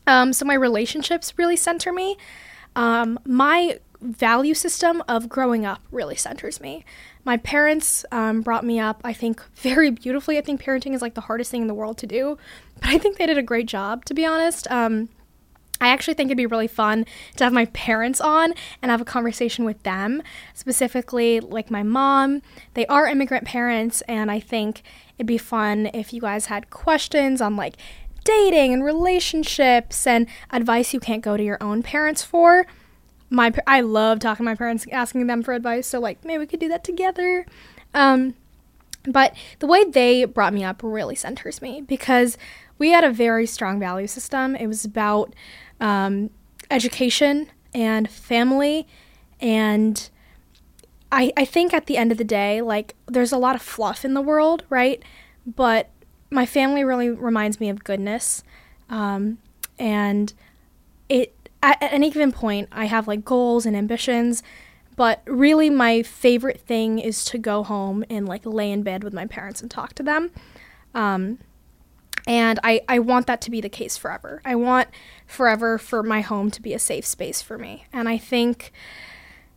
Um, 0.06 0.34
so 0.34 0.44
my 0.44 0.54
relationships 0.54 1.32
really 1.38 1.56
center 1.56 1.90
me. 1.90 2.18
Um, 2.76 3.18
my 3.24 3.78
value 4.04 4.54
system 4.54 5.02
of 5.08 5.28
growing 5.28 5.64
up 5.64 5.80
really 5.90 6.16
centers 6.16 6.60
me. 6.60 6.84
My 7.24 7.38
parents 7.38 8.04
um, 8.12 8.42
brought 8.42 8.64
me 8.64 8.78
up, 8.78 9.00
I 9.02 9.12
think, 9.12 9.42
very 9.54 9.90
beautifully. 9.90 10.36
I 10.38 10.42
think 10.42 10.62
parenting 10.62 10.94
is 10.94 11.02
like 11.02 11.14
the 11.14 11.22
hardest 11.22 11.50
thing 11.50 11.62
in 11.62 11.68
the 11.68 11.74
world 11.74 11.98
to 11.98 12.06
do, 12.06 12.38
but 12.80 12.90
I 12.90 12.98
think 12.98 13.16
they 13.16 13.26
did 13.26 13.38
a 13.38 13.42
great 13.42 13.66
job, 13.66 14.04
to 14.04 14.14
be 14.14 14.26
honest. 14.26 14.70
Um, 14.70 15.08
I 15.80 15.88
actually 15.88 16.14
think 16.14 16.28
it'd 16.28 16.36
be 16.36 16.46
really 16.46 16.68
fun 16.68 17.04
to 17.36 17.44
have 17.44 17.52
my 17.52 17.64
parents 17.66 18.20
on 18.20 18.54
and 18.80 18.90
have 18.90 19.00
a 19.00 19.04
conversation 19.04 19.64
with 19.64 19.82
them, 19.82 20.22
specifically 20.52 21.40
like 21.40 21.70
my 21.70 21.82
mom. 21.82 22.42
They 22.74 22.86
are 22.86 23.06
immigrant 23.06 23.44
parents, 23.44 24.00
and 24.02 24.30
I 24.30 24.38
think 24.38 24.82
it'd 25.18 25.26
be 25.26 25.38
fun 25.38 25.90
if 25.92 26.12
you 26.12 26.20
guys 26.20 26.46
had 26.46 26.70
questions 26.70 27.40
on 27.40 27.56
like 27.56 27.76
dating 28.22 28.72
and 28.72 28.84
relationships 28.84 30.06
and 30.06 30.26
advice 30.50 30.94
you 30.94 31.00
can't 31.00 31.22
go 31.22 31.36
to 31.36 31.42
your 31.42 31.58
own 31.60 31.82
parents 31.82 32.22
for. 32.22 32.66
My 33.34 33.52
I 33.66 33.80
love 33.80 34.20
talking 34.20 34.44
to 34.44 34.50
my 34.50 34.54
parents, 34.54 34.86
asking 34.92 35.26
them 35.26 35.42
for 35.42 35.52
advice, 35.52 35.86
so 35.86 35.98
like 36.00 36.24
maybe 36.24 36.38
we 36.38 36.46
could 36.46 36.60
do 36.60 36.68
that 36.68 36.84
together. 36.84 37.46
Um, 37.92 38.34
but 39.06 39.34
the 39.58 39.66
way 39.66 39.84
they 39.84 40.24
brought 40.24 40.54
me 40.54 40.64
up 40.64 40.80
really 40.82 41.14
centers 41.14 41.60
me 41.60 41.82
because 41.82 42.38
we 42.78 42.90
had 42.90 43.04
a 43.04 43.10
very 43.10 43.46
strong 43.46 43.78
value 43.78 44.06
system. 44.06 44.56
It 44.56 44.66
was 44.66 44.84
about 44.84 45.34
um, 45.80 46.30
education 46.70 47.48
and 47.74 48.08
family. 48.08 48.86
And 49.40 50.08
I, 51.12 51.32
I 51.36 51.44
think 51.44 51.74
at 51.74 51.86
the 51.86 51.96
end 51.96 52.12
of 52.12 52.18
the 52.18 52.24
day, 52.24 52.62
like, 52.62 52.94
there's 53.06 53.32
a 53.32 53.36
lot 53.36 53.54
of 53.54 53.62
fluff 53.62 54.04
in 54.04 54.14
the 54.14 54.22
world, 54.22 54.64
right? 54.70 55.02
But 55.46 55.90
my 56.30 56.46
family 56.46 56.82
really 56.82 57.10
reminds 57.10 57.60
me 57.60 57.68
of 57.68 57.84
goodness. 57.84 58.42
Um, 58.88 59.38
and 59.78 60.32
it, 61.08 61.33
at, 61.64 61.82
at 61.82 61.92
any 61.92 62.10
given 62.10 62.30
point, 62.30 62.68
I 62.70 62.84
have 62.84 63.08
like 63.08 63.24
goals 63.24 63.66
and 63.66 63.74
ambitions. 63.76 64.42
But 64.96 65.22
really, 65.26 65.70
my 65.70 66.02
favorite 66.02 66.60
thing 66.60 67.00
is 67.00 67.24
to 67.24 67.38
go 67.38 67.64
home 67.64 68.04
and 68.08 68.28
like 68.28 68.46
lay 68.46 68.70
in 68.70 68.82
bed 68.84 69.02
with 69.02 69.12
my 69.12 69.26
parents 69.26 69.60
and 69.60 69.68
talk 69.68 69.94
to 69.94 70.04
them. 70.04 70.30
Um, 70.94 71.38
and 72.28 72.60
I, 72.62 72.82
I 72.88 73.00
want 73.00 73.26
that 73.26 73.40
to 73.42 73.50
be 73.50 73.60
the 73.60 73.68
case 73.68 73.96
forever. 73.96 74.40
I 74.44 74.54
want 74.54 74.88
forever 75.26 75.78
for 75.78 76.02
my 76.02 76.20
home 76.20 76.50
to 76.52 76.62
be 76.62 76.74
a 76.74 76.78
safe 76.78 77.04
space 77.04 77.42
for 77.42 77.58
me. 77.58 77.86
And 77.92 78.08
I 78.08 78.18
think 78.18 78.72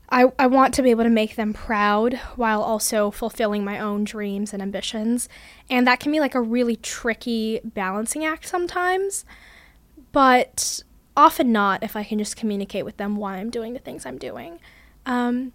I, 0.10 0.32
I 0.40 0.48
want 0.48 0.74
to 0.76 0.82
be 0.82 0.90
able 0.90 1.04
to 1.04 1.10
make 1.10 1.36
them 1.36 1.54
proud 1.54 2.16
while 2.36 2.64
also 2.64 3.12
fulfilling 3.12 3.64
my 3.64 3.80
own 3.80 4.06
dreams 4.06 4.54
and 4.54 4.62
ambitions. 4.62 5.30
And 5.70 5.86
that 5.86 6.00
can 6.00 6.12
be 6.12 6.20
like 6.20 6.36
a 6.36 6.42
really 6.42 6.78
tricky 6.78 7.60
balancing 7.64 8.26
act 8.26 8.48
sometimes, 8.48 9.24
but 10.12 10.82
often 11.18 11.52
not 11.52 11.84
if 11.84 11.96
I 11.96 12.04
can 12.04 12.20
just 12.20 12.38
communicate 12.38 12.86
with 12.86 12.98
them 12.98 13.18
why 13.18 13.38
I'm 13.38 13.50
doing 13.50 13.74
the 13.74 13.80
things 13.80 14.06
I'm 14.06 14.20
doing. 14.20 14.60
Um, 15.06 15.52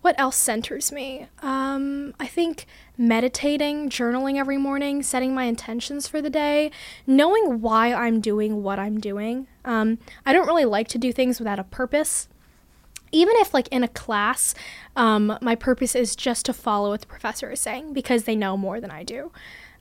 what 0.00 0.18
else 0.18 0.36
centers 0.36 0.92
me? 0.92 1.26
Um, 1.42 2.14
I 2.18 2.26
think 2.26 2.64
meditating, 2.96 3.90
journaling 3.90 4.36
every 4.36 4.56
morning, 4.56 5.02
setting 5.02 5.34
my 5.34 5.44
intentions 5.44 6.06
for 6.06 6.22
the 6.22 6.30
day, 6.30 6.70
knowing 7.06 7.60
why 7.60 7.92
I'm 7.92 8.20
doing 8.20 8.62
what 8.62 8.78
I'm 8.78 8.98
doing. 9.00 9.48
Um, 9.64 9.98
I 10.24 10.32
don't 10.32 10.46
really 10.46 10.64
like 10.64 10.88
to 10.88 10.98
do 10.98 11.12
things 11.12 11.38
without 11.40 11.58
a 11.58 11.64
purpose. 11.64 12.28
Even 13.12 13.34
if, 13.38 13.52
like, 13.52 13.68
in 13.68 13.82
a 13.82 13.88
class, 13.88 14.54
um, 14.94 15.38
my 15.42 15.54
purpose 15.54 15.94
is 15.94 16.14
just 16.16 16.46
to 16.46 16.52
follow 16.52 16.90
what 16.90 17.00
the 17.00 17.06
professor 17.06 17.50
is 17.50 17.60
saying 17.60 17.92
because 17.92 18.24
they 18.24 18.36
know 18.36 18.56
more 18.56 18.80
than 18.80 18.90
I 18.90 19.02
do. 19.02 19.32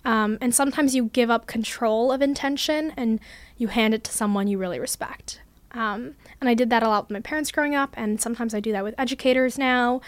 Um, 0.05 0.38
and 0.39 0.53
sometimes 0.53 0.95
you 0.95 1.05
give 1.05 1.31
up 1.31 1.47
control 1.47 2.12
of 2.12 2.21
intention 2.21 2.93
and 2.95 3.19
you 3.57 3.67
hand 3.67 3.93
it 3.95 4.03
to 4.03 4.12
someone 4.12 4.47
you 4.47 4.59
really 4.59 4.79
respect. 4.79 5.41
Um, 5.71 6.15
and 6.39 6.47
I 6.47 6.53
did 6.53 6.69
that 6.69 6.83
a 6.83 6.88
lot 6.88 7.05
with 7.05 7.12
my 7.12 7.19
parents 7.19 7.51
growing 7.51 7.75
up, 7.75 7.93
and 7.97 8.21
sometimes 8.21 8.53
I 8.53 8.59
do 8.62 8.71
that 8.71 8.83
with 8.83 8.95
educators 8.97 9.57
now. 9.57 10.00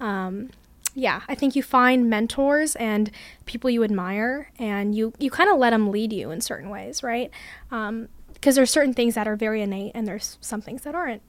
Um, 0.00 0.50
yeah, 0.94 1.22
I 1.28 1.34
think 1.34 1.56
you 1.56 1.62
find 1.62 2.10
mentors 2.10 2.76
and 2.76 3.10
people 3.46 3.70
you 3.70 3.84
admire, 3.84 4.50
and 4.58 4.94
you 4.94 5.14
you 5.18 5.30
kind 5.30 5.48
of 5.48 5.56
let 5.56 5.70
them 5.70 5.90
lead 5.90 6.12
you 6.12 6.30
in 6.30 6.40
certain 6.40 6.68
ways, 6.68 7.02
right? 7.02 7.30
Because 7.70 7.88
um, 7.88 8.08
there's 8.42 8.70
certain 8.70 8.92
things 8.92 9.14
that 9.14 9.26
are 9.26 9.36
very 9.36 9.62
innate, 9.62 9.92
and 9.94 10.06
there's 10.06 10.36
some 10.40 10.60
things 10.60 10.82
that 10.82 10.94
aren't. 10.94 11.22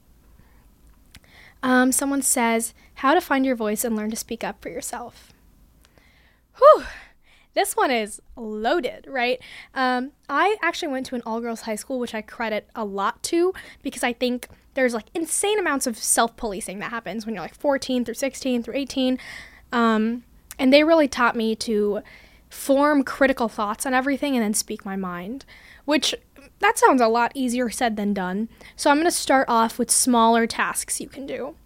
Um, 1.62 1.90
someone 1.90 2.22
says, 2.22 2.74
"How 2.96 3.14
to 3.14 3.20
find 3.20 3.46
your 3.46 3.56
voice 3.56 3.82
and 3.82 3.96
learn 3.96 4.10
to 4.10 4.16
speak 4.16 4.44
up 4.44 4.60
for 4.60 4.68
yourself." 4.68 5.32
Whew 6.58 6.84
this 7.56 7.74
one 7.74 7.90
is 7.90 8.20
loaded, 8.36 9.06
right? 9.08 9.40
Um, 9.74 10.12
I 10.28 10.56
actually 10.62 10.88
went 10.88 11.06
to 11.06 11.14
an 11.14 11.22
all 11.24 11.40
girls 11.40 11.62
high 11.62 11.74
school, 11.74 11.98
which 11.98 12.14
I 12.14 12.20
credit 12.20 12.68
a 12.76 12.84
lot 12.84 13.22
to 13.24 13.54
because 13.82 14.04
I 14.04 14.12
think 14.12 14.48
there's 14.74 14.92
like 14.92 15.06
insane 15.14 15.58
amounts 15.58 15.86
of 15.86 15.96
self 15.96 16.36
policing 16.36 16.78
that 16.80 16.90
happens 16.90 17.24
when 17.24 17.34
you're 17.34 17.42
like 17.42 17.54
14 17.54 18.04
through 18.04 18.14
16 18.14 18.62
through 18.62 18.74
18. 18.74 19.18
Um, 19.72 20.24
and 20.58 20.70
they 20.70 20.84
really 20.84 21.08
taught 21.08 21.34
me 21.34 21.56
to 21.56 22.02
form 22.50 23.02
critical 23.02 23.48
thoughts 23.48 23.86
on 23.86 23.94
everything 23.94 24.36
and 24.36 24.44
then 24.44 24.54
speak 24.54 24.84
my 24.84 24.96
mind, 24.96 25.46
which 25.86 26.14
that 26.58 26.78
sounds 26.78 27.00
a 27.00 27.08
lot 27.08 27.32
easier 27.34 27.70
said 27.70 27.96
than 27.96 28.12
done. 28.12 28.50
So 28.76 28.90
I'm 28.90 28.96
going 28.96 29.06
to 29.06 29.10
start 29.10 29.48
off 29.48 29.78
with 29.78 29.90
smaller 29.90 30.46
tasks 30.46 31.00
you 31.00 31.08
can 31.08 31.26
do. 31.26 31.56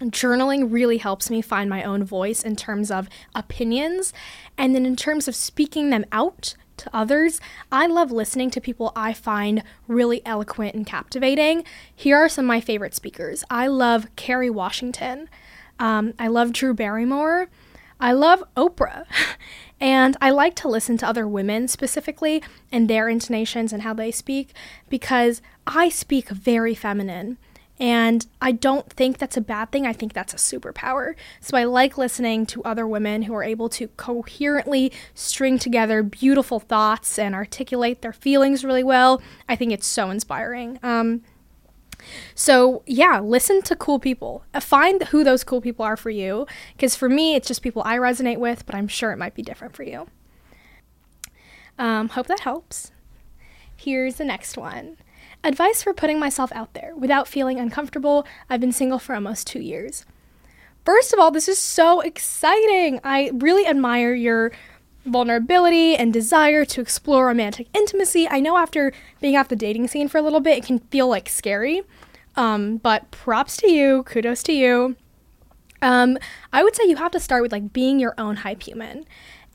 Journaling 0.00 0.72
really 0.72 0.98
helps 0.98 1.30
me 1.30 1.42
find 1.42 1.68
my 1.68 1.82
own 1.82 2.04
voice 2.04 2.44
in 2.44 2.56
terms 2.56 2.90
of 2.90 3.08
opinions. 3.34 4.12
And 4.56 4.74
then 4.74 4.86
in 4.86 4.96
terms 4.96 5.28
of 5.28 5.34
speaking 5.34 5.90
them 5.90 6.04
out 6.12 6.54
to 6.78 6.90
others, 6.92 7.40
I 7.72 7.86
love 7.86 8.12
listening 8.12 8.50
to 8.50 8.60
people 8.60 8.92
I 8.94 9.12
find 9.12 9.62
really 9.88 10.24
eloquent 10.24 10.74
and 10.74 10.86
captivating. 10.86 11.64
Here 11.94 12.16
are 12.16 12.28
some 12.28 12.44
of 12.44 12.48
my 12.48 12.60
favorite 12.60 12.94
speakers 12.94 13.44
I 13.50 13.66
love 13.66 14.06
Kerry 14.16 14.50
Washington, 14.50 15.28
um, 15.78 16.14
I 16.18 16.28
love 16.28 16.52
Drew 16.52 16.74
Barrymore, 16.74 17.48
I 18.00 18.12
love 18.12 18.42
Oprah. 18.56 19.04
And 19.80 20.16
I 20.20 20.30
like 20.30 20.56
to 20.56 20.68
listen 20.68 20.98
to 20.98 21.08
other 21.08 21.28
women 21.28 21.68
specifically 21.68 22.42
and 22.72 22.88
their 22.90 23.08
intonations 23.08 23.72
and 23.72 23.82
how 23.82 23.94
they 23.94 24.10
speak 24.10 24.52
because 24.88 25.40
I 25.66 25.88
speak 25.88 26.30
very 26.30 26.74
feminine. 26.74 27.38
And 27.80 28.26
I 28.42 28.52
don't 28.52 28.90
think 28.92 29.18
that's 29.18 29.36
a 29.36 29.40
bad 29.40 29.70
thing. 29.70 29.86
I 29.86 29.92
think 29.92 30.12
that's 30.12 30.34
a 30.34 30.36
superpower. 30.36 31.14
So 31.40 31.56
I 31.56 31.64
like 31.64 31.96
listening 31.96 32.44
to 32.46 32.62
other 32.64 32.86
women 32.86 33.22
who 33.22 33.34
are 33.34 33.44
able 33.44 33.68
to 33.70 33.88
coherently 33.88 34.92
string 35.14 35.58
together 35.58 36.02
beautiful 36.02 36.58
thoughts 36.58 37.18
and 37.18 37.34
articulate 37.34 38.02
their 38.02 38.12
feelings 38.12 38.64
really 38.64 38.84
well. 38.84 39.22
I 39.48 39.54
think 39.54 39.72
it's 39.72 39.86
so 39.86 40.10
inspiring. 40.10 40.80
Um, 40.82 41.22
so, 42.34 42.82
yeah, 42.86 43.20
listen 43.20 43.62
to 43.62 43.76
cool 43.76 43.98
people. 43.98 44.44
Uh, 44.54 44.60
find 44.60 45.02
who 45.04 45.24
those 45.24 45.44
cool 45.44 45.60
people 45.60 45.84
are 45.84 45.96
for 45.96 46.10
you. 46.10 46.46
Because 46.74 46.94
for 46.94 47.08
me, 47.08 47.34
it's 47.34 47.48
just 47.48 47.62
people 47.62 47.82
I 47.84 47.96
resonate 47.96 48.38
with, 48.38 48.66
but 48.66 48.74
I'm 48.74 48.88
sure 48.88 49.12
it 49.12 49.18
might 49.18 49.34
be 49.34 49.42
different 49.42 49.74
for 49.74 49.82
you. 49.82 50.08
Um, 51.78 52.10
hope 52.10 52.26
that 52.26 52.40
helps. 52.40 52.92
Here's 53.76 54.16
the 54.16 54.24
next 54.24 54.56
one. 54.56 54.96
Advice 55.44 55.82
for 55.82 55.94
putting 55.94 56.18
myself 56.18 56.50
out 56.52 56.74
there 56.74 56.92
without 56.96 57.28
feeling 57.28 57.58
uncomfortable. 57.58 58.26
I've 58.50 58.60
been 58.60 58.72
single 58.72 58.98
for 58.98 59.14
almost 59.14 59.46
two 59.46 59.60
years. 59.60 60.04
First 60.84 61.12
of 61.12 61.18
all, 61.18 61.30
this 61.30 61.48
is 61.48 61.58
so 61.58 62.00
exciting. 62.00 63.00
I 63.04 63.30
really 63.34 63.66
admire 63.66 64.14
your 64.14 64.52
vulnerability 65.04 65.94
and 65.96 66.12
desire 66.12 66.64
to 66.64 66.80
explore 66.80 67.26
romantic 67.26 67.68
intimacy. 67.74 68.28
I 68.28 68.40
know 68.40 68.56
after 68.56 68.92
being 69.20 69.36
off 69.36 69.48
the 69.48 69.56
dating 69.56 69.88
scene 69.88 70.08
for 70.08 70.18
a 70.18 70.22
little 70.22 70.40
bit, 70.40 70.58
it 70.58 70.64
can 70.64 70.78
feel 70.78 71.08
like 71.08 71.28
scary. 71.28 71.82
Um, 72.36 72.78
but 72.78 73.10
props 73.10 73.56
to 73.58 73.70
you, 73.70 74.02
kudos 74.04 74.42
to 74.44 74.52
you. 74.52 74.96
Um, 75.80 76.18
I 76.52 76.62
would 76.62 76.74
say 76.74 76.84
you 76.86 76.96
have 76.96 77.12
to 77.12 77.20
start 77.20 77.42
with 77.42 77.52
like 77.52 77.72
being 77.72 78.00
your 78.00 78.14
own 78.18 78.36
hype 78.36 78.62
human. 78.62 79.04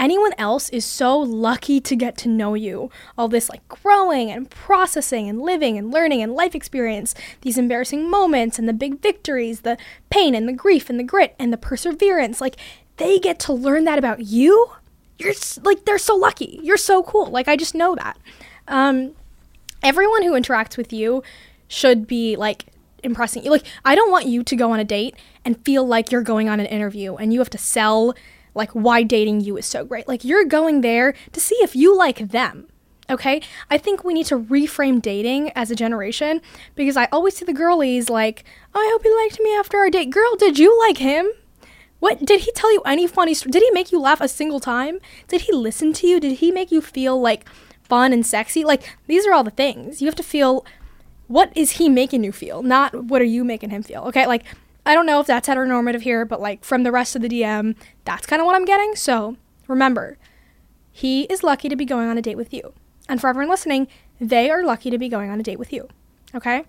Anyone 0.04 0.34
else 0.38 0.68
is 0.72 0.84
so 0.84 1.18
lucky 1.18 1.80
to 1.80 1.96
get 1.96 2.18
to 2.18 2.28
know 2.28 2.56
you. 2.56 2.90
All 3.18 3.30
this 3.30 3.50
like 3.50 3.66
growing 3.70 4.30
and 4.30 4.50
processing 4.50 5.30
and 5.30 5.42
living 5.42 5.78
and 5.78 5.94
learning 5.94 6.22
and 6.22 6.34
life 6.34 6.54
experience, 6.54 7.16
these 7.40 7.58
embarrassing 7.58 8.10
moments 8.10 8.60
and 8.60 8.68
the 8.68 8.74
big 8.74 9.00
victories, 9.00 9.62
the 9.62 9.78
pain 10.10 10.36
and 10.36 10.46
the 10.46 10.52
grief 10.52 10.90
and 10.90 11.00
the 11.00 11.06
grit 11.06 11.36
and 11.40 11.54
the 11.54 11.58
perseverance. 11.58 12.42
Like 12.42 12.58
they 12.98 13.18
get 13.18 13.40
to 13.40 13.54
learn 13.54 13.86
that 13.86 13.98
about 13.98 14.26
you. 14.26 14.72
You're 15.20 15.36
like 15.62 15.86
they're 15.86 15.98
so 15.98 16.18
lucky. 16.18 16.60
You're 16.62 16.76
so 16.76 17.04
cool. 17.04 17.28
Like 17.28 17.48
I 17.48 17.56
just 17.56 17.74
know 17.74 17.96
that. 17.96 18.20
Um, 18.68 19.14
everyone 19.82 20.24
who 20.24 20.34
interacts 20.34 20.76
with 20.76 20.92
you 20.92 21.24
should 21.70 22.08
be 22.08 22.36
like 22.36 22.66
impressing 23.04 23.46
you. 23.46 23.52
Like 23.52 23.66
I 23.86 23.96
don't 23.96 24.12
want 24.12 24.26
you 24.26 24.44
to 24.44 24.56
go 24.58 24.74
on 24.74 24.82
a 24.82 24.84
date 24.84 25.16
and 25.46 25.64
feel 25.64 25.88
like 25.88 26.12
you're 26.12 26.24
going 26.24 26.50
on 26.50 26.60
an 26.60 26.66
interview 26.66 27.16
and 27.16 27.32
you 27.32 27.40
have 27.40 27.50
to 27.52 27.58
sell 27.58 28.14
like 28.56 28.72
why 28.72 29.04
dating 29.04 29.42
you 29.42 29.58
is 29.58 29.66
so 29.66 29.86
great. 29.86 30.08
Like 30.08 30.24
you're 30.24 30.46
going 30.46 30.82
there 30.82 31.14
to 31.32 31.40
see 31.40 31.56
if 31.56 31.76
you 31.76 31.98
like 31.98 32.30
them. 32.30 32.68
Okay? 33.10 33.42
I 33.70 33.78
think 33.78 34.04
we 34.04 34.14
need 34.14 34.28
to 34.28 34.40
reframe 34.40 35.02
dating 35.02 35.52
as 35.56 35.70
a 35.70 35.76
generation 35.76 36.42
because 36.76 36.98
I 36.98 37.08
always 37.12 37.36
see 37.36 37.46
the 37.46 37.54
girlies 37.54 38.10
like, 38.10 38.44
oh, 38.74 38.80
I 38.80 38.90
hope 38.92 39.04
he 39.04 39.14
liked 39.14 39.40
me 39.40 39.56
after 39.56 39.78
our 39.78 39.90
date. 39.90 40.10
Girl, 40.10 40.36
did 40.36 40.58
you 40.58 40.78
like 40.88 40.98
him? 40.98 41.30
What 42.00 42.26
did 42.26 42.42
he 42.42 42.52
tell 42.52 42.72
you 42.74 42.82
any 42.86 43.08
funny? 43.08 43.34
Did 43.34 43.64
he 43.64 43.72
make 43.72 43.92
you 43.92 44.00
laugh 44.00 44.22
a 44.22 44.28
single 44.28 44.60
time? 44.60 45.00
Did 45.28 45.42
he 45.42 45.54
listen 45.54 45.94
to 45.94 46.08
you? 46.08 46.20
Did 46.20 46.40
he 46.40 46.52
make 46.52 46.72
you 46.72 46.82
feel 46.82 47.20
like 47.20 47.46
fun 47.84 48.12
and 48.12 48.26
sexy? 48.26 48.64
Like 48.64 48.84
these 49.08 49.26
are 49.26 49.34
all 49.34 49.44
the 49.44 49.52
things. 49.52 50.02
You 50.02 50.08
have 50.08 50.16
to 50.16 50.24
feel 50.24 50.66
what 51.28 51.56
is 51.56 51.72
he 51.72 51.90
making 51.90 52.24
you 52.24 52.32
feel, 52.32 52.62
not 52.62 53.06
what 53.06 53.22
are 53.22 53.26
you 53.26 53.44
making 53.44 53.70
him 53.70 53.84
feel. 53.84 54.02
Okay? 54.04 54.28
Like 54.28 54.44
I 54.86 54.94
don't 54.94 55.06
know 55.06 55.20
if 55.20 55.28
that's 55.28 55.48
heteronormative 55.48 56.02
here, 56.02 56.26
but 56.26 56.42
like 56.42 56.64
from 56.64 56.84
the 56.84 56.92
rest 56.92 57.16
of 57.16 57.22
the 57.22 57.30
DM, 57.30 57.76
that's 58.06 58.26
kind 58.26 58.42
of 58.42 58.46
what 58.46 58.56
I'm 58.56 58.66
getting. 58.66 58.96
So 58.96 59.38
remember, 59.68 60.18
he 60.92 61.24
is 61.24 61.44
lucky 61.44 61.70
to 61.70 61.76
be 61.76 61.86
going 61.86 62.10
on 62.10 62.18
a 62.18 62.22
date 62.22 62.38
with 62.38 62.54
you. 62.54 62.74
And 63.08 63.20
for 63.20 63.28
everyone 63.28 63.50
listening, 63.50 63.88
they 64.20 64.50
are 64.50 64.64
lucky 64.64 64.90
to 64.90 64.98
be 64.98 65.10
going 65.10 65.30
on 65.30 65.40
a 65.40 65.44
date 65.44 65.60
with 65.60 65.74
you. 65.74 65.88
Okay? 66.36 66.66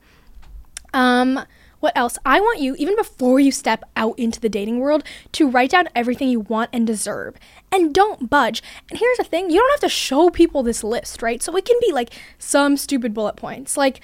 Um, 0.93 1.45
what 1.81 1.97
else? 1.97 2.17
I 2.25 2.41
want 2.41 2.61
you, 2.61 2.75
even 2.77 2.97
before 2.97 3.41
you 3.41 3.53
step 3.53 3.85
out 3.95 4.19
into 4.19 4.41
the 4.41 4.49
dating 4.49 4.79
world, 4.79 5.05
to 5.33 5.51
write 5.51 5.71
down 5.71 5.89
everything 5.95 6.31
you 6.31 6.41
want 6.41 6.71
and 6.73 6.87
deserve. 6.87 7.37
And 7.71 7.93
don't 7.93 8.31
budge. 8.31 8.63
And 8.89 8.99
here's 8.99 9.19
the 9.19 9.25
thing 9.25 9.51
you 9.51 9.59
don't 9.59 9.71
have 9.73 9.81
to 9.81 9.95
show 9.95 10.31
people 10.31 10.63
this 10.63 10.83
list, 10.83 11.21
right? 11.21 11.43
So 11.43 11.55
it 11.57 11.67
can 11.67 11.77
be 11.81 11.93
like 11.93 12.11
some 12.39 12.77
stupid 12.77 13.13
bullet 13.13 13.37
points. 13.37 13.77
Like, 13.77 14.01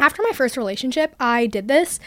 after 0.00 0.22
my 0.22 0.32
first 0.32 0.56
relationship, 0.56 1.14
I 1.20 1.46
did 1.46 1.68
this 1.68 2.00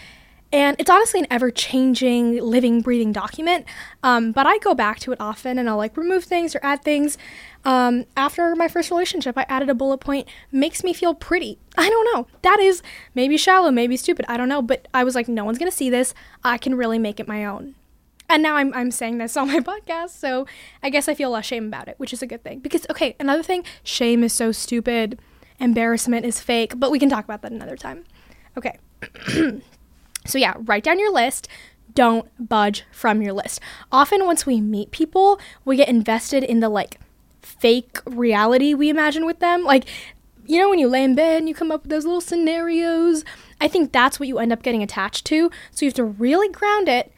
and 0.51 0.75
it's 0.79 0.89
honestly 0.89 1.19
an 1.19 1.27
ever 1.29 1.51
changing, 1.51 2.41
living, 2.41 2.81
breathing 2.81 3.11
document. 3.11 3.65
Um, 4.03 4.31
but 4.31 4.45
I 4.45 4.57
go 4.59 4.73
back 4.73 4.99
to 5.01 5.11
it 5.11 5.19
often 5.19 5.57
and 5.57 5.69
I'll 5.69 5.77
like 5.77 5.97
remove 5.97 6.23
things 6.23 6.55
or 6.55 6.59
add 6.63 6.83
things. 6.83 7.17
Um, 7.65 8.05
after 8.15 8.55
my 8.55 8.67
first 8.67 8.91
relationship, 8.91 9.37
I 9.37 9.45
added 9.49 9.69
a 9.69 9.73
bullet 9.73 9.97
point, 9.97 10.27
makes 10.51 10.83
me 10.83 10.93
feel 10.93 11.13
pretty. 11.13 11.59
I 11.77 11.89
don't 11.89 12.13
know. 12.13 12.27
That 12.43 12.59
is 12.59 12.81
maybe 13.15 13.37
shallow, 13.37 13.71
maybe 13.71 13.97
stupid. 13.97 14.25
I 14.29 14.37
don't 14.37 14.49
know. 14.49 14.61
But 14.61 14.87
I 14.93 15.03
was 15.03 15.15
like, 15.15 15.27
no 15.27 15.43
one's 15.43 15.57
going 15.57 15.69
to 15.69 15.75
see 15.75 15.89
this. 15.89 16.13
I 16.43 16.57
can 16.57 16.75
really 16.75 16.99
make 16.99 17.19
it 17.19 17.27
my 17.27 17.43
own. 17.43 17.75
And 18.29 18.41
now 18.41 18.55
I'm, 18.55 18.73
I'm 18.73 18.91
saying 18.91 19.17
this 19.17 19.35
on 19.37 19.47
my 19.47 19.59
podcast. 19.59 20.11
So 20.11 20.45
I 20.81 20.89
guess 20.89 21.07
I 21.07 21.15
feel 21.15 21.31
less 21.31 21.45
shame 21.45 21.67
about 21.67 21.87
it, 21.87 21.95
which 21.97 22.13
is 22.13 22.21
a 22.21 22.27
good 22.27 22.43
thing. 22.43 22.59
Because, 22.59 22.85
okay, 22.89 23.15
another 23.19 23.43
thing 23.43 23.65
shame 23.83 24.23
is 24.23 24.31
so 24.31 24.51
stupid, 24.51 25.19
embarrassment 25.59 26.25
is 26.25 26.39
fake. 26.39 26.73
But 26.77 26.91
we 26.91 26.99
can 26.99 27.09
talk 27.09 27.25
about 27.25 27.41
that 27.41 27.51
another 27.51 27.75
time. 27.75 28.05
Okay. 28.57 28.77
So, 30.25 30.37
yeah, 30.37 30.53
write 30.59 30.83
down 30.83 30.99
your 30.99 31.11
list. 31.11 31.47
Don't 31.93 32.27
budge 32.49 32.83
from 32.91 33.21
your 33.21 33.33
list. 33.33 33.59
Often, 33.91 34.25
once 34.25 34.45
we 34.45 34.59
meet 34.59 34.91
people, 34.91 35.39
we 35.63 35.77
get 35.77 35.87
invested 35.89 36.43
in 36.43 36.59
the 36.59 36.69
like 36.69 36.99
fake 37.41 37.99
reality 38.05 38.73
we 38.73 38.89
imagine 38.89 39.25
with 39.25 39.39
them. 39.39 39.63
Like, 39.63 39.85
you 40.45 40.59
know, 40.59 40.69
when 40.69 40.79
you 40.79 40.87
lay 40.87 41.03
in 41.03 41.15
bed 41.15 41.39
and 41.39 41.49
you 41.49 41.55
come 41.55 41.71
up 41.71 41.83
with 41.83 41.91
those 41.91 42.05
little 42.05 42.21
scenarios, 42.21 43.23
I 43.61 43.67
think 43.67 43.91
that's 43.91 44.19
what 44.19 44.27
you 44.27 44.39
end 44.39 44.51
up 44.51 44.63
getting 44.63 44.83
attached 44.83 45.25
to. 45.27 45.49
So, 45.71 45.85
you 45.85 45.89
have 45.89 45.95
to 45.95 46.03
really 46.03 46.49
ground 46.49 46.89
it, 46.89 47.11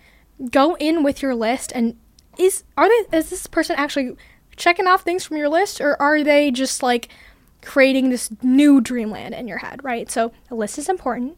go 0.51 0.75
in 0.75 1.03
with 1.03 1.21
your 1.21 1.35
list, 1.35 1.71
and 1.73 1.97
is 2.37 2.63
are 2.77 2.87
they 2.87 3.17
is 3.17 3.29
this 3.29 3.47
person 3.47 3.75
actually 3.77 4.15
checking 4.55 4.87
off 4.87 5.01
things 5.01 5.23
from 5.23 5.37
your 5.37 5.49
list 5.49 5.79
or 5.81 5.99
are 6.01 6.23
they 6.23 6.51
just 6.51 6.81
like 6.81 7.09
creating 7.63 8.09
this 8.09 8.29
new 8.43 8.79
dreamland 8.79 9.33
in 9.33 9.47
your 9.47 9.57
head, 9.59 9.83
right? 9.83 10.09
So, 10.09 10.31
the 10.49 10.55
list 10.55 10.77
is 10.77 10.89
important. 10.89 11.37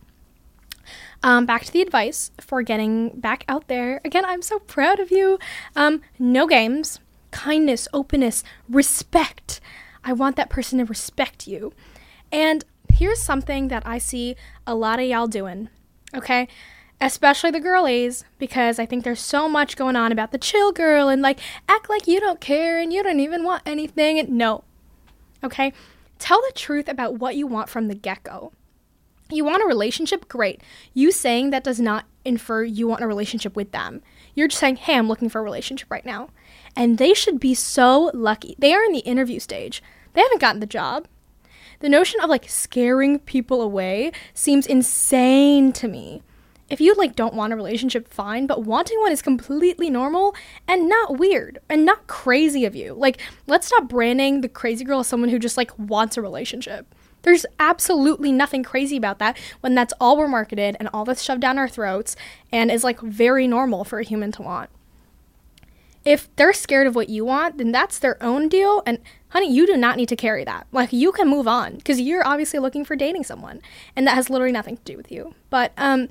Um, 1.21 1.45
back 1.45 1.65
to 1.65 1.71
the 1.71 1.81
advice 1.81 2.31
for 2.39 2.61
getting 2.61 3.09
back 3.09 3.43
out 3.47 3.67
there. 3.67 3.99
Again, 4.05 4.23
I'm 4.23 4.41
so 4.41 4.59
proud 4.59 4.99
of 4.99 5.11
you. 5.11 5.37
Um, 5.75 6.01
no 6.17 6.47
games, 6.47 6.99
kindness, 7.31 7.87
openness, 7.93 8.43
respect. 8.69 9.59
I 10.03 10.13
want 10.13 10.37
that 10.37 10.49
person 10.49 10.79
to 10.79 10.85
respect 10.85 11.45
you. 11.45 11.73
And 12.31 12.63
here's 12.91 13.21
something 13.21 13.67
that 13.67 13.85
I 13.85 13.97
see 13.97 14.35
a 14.65 14.75
lot 14.75 14.99
of 14.99 15.07
y'all 15.07 15.27
doing, 15.27 15.69
okay? 16.15 16.47
Especially 17.01 17.51
the 17.51 17.59
girlies, 17.59 18.23
because 18.37 18.79
I 18.79 18.85
think 18.85 19.03
there's 19.03 19.19
so 19.19 19.49
much 19.49 19.75
going 19.75 19.95
on 19.95 20.11
about 20.11 20.31
the 20.31 20.37
chill 20.37 20.71
girl 20.71 21.09
and 21.09 21.21
like 21.21 21.39
act 21.67 21.89
like 21.89 22.07
you 22.07 22.19
don't 22.19 22.41
care 22.41 22.79
and 22.79 22.93
you 22.93 23.03
don't 23.03 23.19
even 23.19 23.43
want 23.43 23.63
anything. 23.65 24.25
No, 24.29 24.63
okay? 25.43 25.73
Tell 26.17 26.41
the 26.41 26.53
truth 26.55 26.87
about 26.87 27.15
what 27.15 27.35
you 27.35 27.47
want 27.47 27.69
from 27.69 27.87
the 27.87 27.95
get 27.95 28.23
go. 28.23 28.51
You 29.31 29.45
want 29.45 29.63
a 29.63 29.67
relationship? 29.67 30.27
Great. 30.27 30.61
You 30.93 31.11
saying 31.11 31.51
that 31.51 31.63
does 31.63 31.79
not 31.79 32.05
infer 32.25 32.63
you 32.63 32.87
want 32.87 33.03
a 33.03 33.07
relationship 33.07 33.55
with 33.55 33.71
them. 33.71 34.01
You're 34.33 34.47
just 34.47 34.59
saying, 34.59 34.77
hey, 34.77 34.95
I'm 34.95 35.07
looking 35.07 35.29
for 35.29 35.39
a 35.39 35.43
relationship 35.43 35.91
right 35.91 36.05
now. 36.05 36.29
And 36.75 36.97
they 36.97 37.13
should 37.13 37.39
be 37.39 37.53
so 37.53 38.09
lucky. 38.13 38.55
They 38.57 38.73
are 38.73 38.83
in 38.83 38.91
the 38.91 38.99
interview 38.99 39.39
stage, 39.39 39.83
they 40.13 40.21
haven't 40.21 40.41
gotten 40.41 40.59
the 40.59 40.65
job. 40.65 41.07
The 41.79 41.89
notion 41.89 42.19
of 42.21 42.29
like 42.29 42.49
scaring 42.49 43.19
people 43.19 43.61
away 43.61 44.11
seems 44.33 44.65
insane 44.65 45.71
to 45.73 45.87
me. 45.87 46.21
If 46.69 46.81
you 46.81 46.93
like 46.93 47.15
don't 47.15 47.33
want 47.33 47.53
a 47.53 47.55
relationship, 47.55 48.07
fine, 48.07 48.45
but 48.45 48.63
wanting 48.63 48.99
one 48.99 49.11
is 49.11 49.21
completely 49.21 49.89
normal 49.89 50.35
and 50.67 50.89
not 50.89 51.17
weird 51.17 51.59
and 51.69 51.85
not 51.85 52.07
crazy 52.07 52.65
of 52.65 52.75
you. 52.75 52.93
Like, 52.93 53.19
let's 53.47 53.67
stop 53.67 53.87
branding 53.87 54.41
the 54.41 54.49
crazy 54.49 54.83
girl 54.83 54.99
as 54.99 55.07
someone 55.07 55.29
who 55.29 55.39
just 55.39 55.57
like 55.57 55.71
wants 55.79 56.17
a 56.17 56.21
relationship. 56.21 56.93
There's 57.21 57.45
absolutely 57.59 58.31
nothing 58.31 58.63
crazy 58.63 58.97
about 58.97 59.19
that 59.19 59.37
when 59.61 59.75
that's 59.75 59.93
all 59.99 60.17
we're 60.17 60.27
marketed 60.27 60.77
and 60.79 60.89
all 60.93 61.05
that's 61.05 61.23
shoved 61.23 61.41
down 61.41 61.57
our 61.57 61.69
throats 61.69 62.15
and 62.51 62.71
is 62.71 62.83
like 62.83 62.99
very 63.01 63.47
normal 63.47 63.83
for 63.83 63.99
a 63.99 64.03
human 64.03 64.31
to 64.33 64.41
want. 64.41 64.69
If 66.05 66.33
they're 66.37 66.53
scared 66.53 66.87
of 66.87 66.95
what 66.95 67.09
you 67.09 67.25
want, 67.25 67.57
then 67.57 67.71
that's 67.71 67.99
their 67.99 68.21
own 68.23 68.47
deal. 68.47 68.81
And 68.85 68.99
honey, 69.29 69.51
you 69.53 69.67
do 69.67 69.75
not 69.75 69.97
need 69.97 70.09
to 70.09 70.15
carry 70.15 70.43
that. 70.45 70.65
Like 70.71 70.93
you 70.93 71.11
can 71.11 71.27
move 71.27 71.47
on 71.47 71.75
because 71.75 71.99
you're 71.99 72.25
obviously 72.25 72.59
looking 72.59 72.85
for 72.85 72.95
dating 72.95 73.25
someone, 73.25 73.61
and 73.95 74.07
that 74.07 74.15
has 74.15 74.29
literally 74.29 74.53
nothing 74.53 74.77
to 74.77 74.83
do 74.83 74.95
with 74.95 75.11
you. 75.11 75.35
But 75.49 75.73
um, 75.77 76.07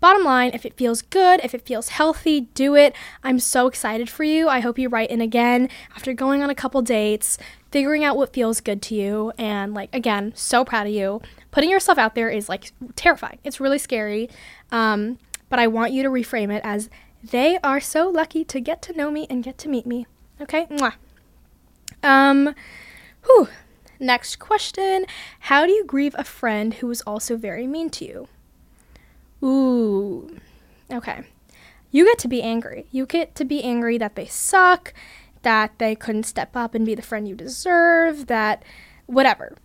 Bottom 0.00 0.24
line, 0.24 0.52
if 0.54 0.64
it 0.64 0.78
feels 0.78 1.02
good, 1.02 1.40
if 1.44 1.54
it 1.54 1.66
feels 1.66 1.90
healthy, 1.90 2.40
do 2.54 2.74
it. 2.74 2.96
I'm 3.22 3.38
so 3.38 3.66
excited 3.66 4.08
for 4.08 4.24
you. 4.24 4.48
I 4.48 4.60
hope 4.60 4.78
you 4.78 4.88
write 4.88 5.10
in 5.10 5.20
again 5.20 5.68
after 5.94 6.14
going 6.14 6.42
on 6.42 6.48
a 6.48 6.54
couple 6.54 6.80
dates, 6.80 7.36
figuring 7.70 8.04
out 8.04 8.16
what 8.16 8.32
feels 8.32 8.60
good 8.60 8.82
to 8.82 8.94
you, 8.94 9.32
and 9.38 9.74
like, 9.74 9.94
again, 9.94 10.32
so 10.34 10.64
proud 10.64 10.86
of 10.86 10.92
you. 10.92 11.20
Putting 11.50 11.70
yourself 11.70 11.98
out 11.98 12.14
there 12.14 12.30
is 12.30 12.48
like 12.48 12.72
terrifying, 12.96 13.38
it's 13.44 13.60
really 13.60 13.78
scary. 13.78 14.28
Um, 14.70 15.18
but 15.48 15.58
I 15.58 15.66
want 15.66 15.92
you 15.92 16.02
to 16.02 16.08
reframe 16.08 16.52
it 16.54 16.62
as 16.64 16.88
they 17.22 17.58
are 17.62 17.80
so 17.80 18.08
lucky 18.08 18.44
to 18.44 18.60
get 18.60 18.80
to 18.82 18.96
know 18.96 19.10
me 19.10 19.26
and 19.28 19.42
get 19.42 19.58
to 19.58 19.68
meet 19.68 19.86
me. 19.86 20.06
Okay? 20.40 20.66
Mwah. 20.66 20.94
Um, 22.02 22.54
whew. 23.24 23.48
Next 23.98 24.38
question 24.38 25.04
How 25.40 25.66
do 25.66 25.72
you 25.72 25.84
grieve 25.84 26.14
a 26.16 26.24
friend 26.24 26.74
who 26.74 26.86
was 26.86 27.02
also 27.02 27.36
very 27.36 27.66
mean 27.66 27.90
to 27.90 28.04
you? 28.04 28.28
Ooh. 29.46 30.38
Okay. 30.90 31.24
You 31.90 32.04
get 32.04 32.18
to 32.20 32.28
be 32.28 32.40
angry. 32.40 32.86
You 32.90 33.04
get 33.04 33.34
to 33.34 33.44
be 33.44 33.62
angry 33.62 33.98
that 33.98 34.14
they 34.14 34.26
suck, 34.26 34.94
that 35.42 35.78
they 35.78 35.94
couldn't 35.94 36.24
step 36.24 36.56
up 36.56 36.74
and 36.74 36.86
be 36.86 36.94
the 36.94 37.02
friend 37.02 37.28
you 37.28 37.34
deserve, 37.34 38.26
that 38.26 38.64
whatever. 39.06 39.56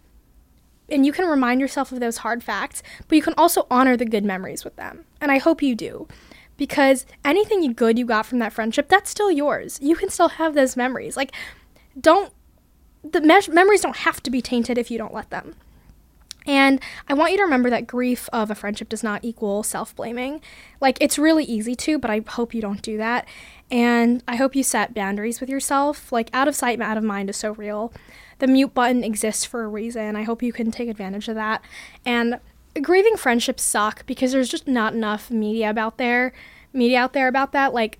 And 0.90 1.06
you 1.06 1.12
can 1.12 1.26
remind 1.26 1.62
yourself 1.62 1.92
of 1.92 2.00
those 2.00 2.18
hard 2.18 2.44
facts, 2.44 2.84
but 3.08 3.16
you 3.16 3.22
can 3.22 3.34
also 3.38 3.66
honor 3.72 3.98
the 3.98 4.06
good 4.06 4.24
memories 4.24 4.64
with 4.64 4.76
them. 4.76 5.06
And 5.20 5.32
I 5.32 5.40
hope 5.40 5.62
you 5.62 5.76
do. 5.76 6.08
Because 6.58 7.06
anything 7.26 7.74
good 7.74 8.00
you 8.00 8.06
got 8.06 8.26
from 8.26 8.40
that 8.40 8.54
friendship, 8.54 8.88
that's 8.88 9.10
still 9.10 9.32
yours. 9.32 9.80
You 9.82 9.96
can 9.96 10.10
still 10.10 10.30
have 10.30 10.54
those 10.54 10.78
memories. 10.78 11.18
Like, 11.18 11.32
don't, 12.00 12.32
the 13.04 13.20
me- 13.20 13.54
memories 13.54 13.82
don't 13.82 13.98
have 13.98 14.24
to 14.24 14.32
be 14.32 14.42
tainted 14.42 14.78
if 14.78 14.90
you 14.90 14.98
don't 14.98 15.14
let 15.14 15.32
them. 15.32 15.56
And 16.46 16.80
I 17.08 17.14
want 17.14 17.32
you 17.32 17.38
to 17.38 17.44
remember 17.44 17.70
that 17.70 17.88
grief 17.88 18.30
of 18.32 18.52
a 18.52 18.56
friendship 18.56 18.90
does 18.90 19.04
not 19.04 19.24
equal 19.24 19.64
self 19.64 19.96
blaming. 19.96 20.42
Like, 20.80 20.98
it's 21.02 21.18
really 21.18 21.44
easy 21.44 21.76
to, 21.76 21.98
but 21.98 22.12
I 22.12 22.22
hope 22.28 22.54
you 22.54 22.62
don't 22.62 22.82
do 22.82 22.98
that. 22.98 23.28
And 23.72 24.24
I 24.28 24.36
hope 24.36 24.56
you 24.56 24.64
set 24.64 24.94
boundaries 24.94 25.40
with 25.40 25.50
yourself. 25.50 26.12
Like, 26.12 26.30
out 26.34 26.48
of 26.48 26.56
sight, 26.56 26.80
out 26.82 26.98
of 26.98 27.04
mind 27.04 27.30
is 27.30 27.38
so 27.38 27.54
real. 27.54 27.92
The 28.40 28.48
mute 28.48 28.74
button 28.74 29.04
exists 29.04 29.46
for 29.46 29.64
a 29.64 29.68
reason. 29.68 30.16
I 30.16 30.24
hope 30.24 30.44
you 30.44 30.54
can 30.54 30.72
take 30.72 30.90
advantage 30.90 31.28
of 31.28 31.36
that. 31.36 31.64
And 32.06 32.40
grieving 32.82 33.16
friendships 33.16 33.64
suck 33.64 34.06
because 34.06 34.34
there's 34.34 34.50
just 34.50 34.68
not 34.68 34.94
enough 34.94 35.32
media 35.32 35.70
about 35.70 35.98
there 35.98 36.34
media 36.76 37.00
out 37.00 37.14
there 37.14 37.28
about 37.28 37.54
that. 37.54 37.74
Like, 37.74 38.00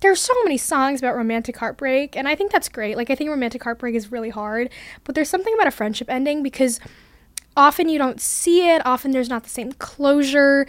there's 0.00 0.20
so 0.20 0.34
many 0.44 0.58
songs 0.58 1.00
about 1.00 1.16
romantic 1.16 1.56
heartbreak, 1.56 2.16
and 2.16 2.28
I 2.28 2.34
think 2.34 2.52
that's 2.52 2.68
great. 2.68 2.96
Like, 2.96 3.08
I 3.08 3.14
think 3.14 3.30
romantic 3.30 3.64
heartbreak 3.64 3.94
is 3.94 4.12
really 4.12 4.30
hard, 4.30 4.68
but 5.04 5.14
there's 5.14 5.30
something 5.30 5.54
about 5.54 5.66
a 5.66 5.70
friendship 5.70 6.10
ending 6.10 6.42
because 6.42 6.80
often 7.56 7.88
you 7.88 7.98
don't 7.98 8.20
see 8.20 8.68
it, 8.68 8.84
often 8.84 9.10
there's 9.10 9.28
not 9.28 9.44
the 9.44 9.50
same 9.50 9.72
closure, 9.72 10.66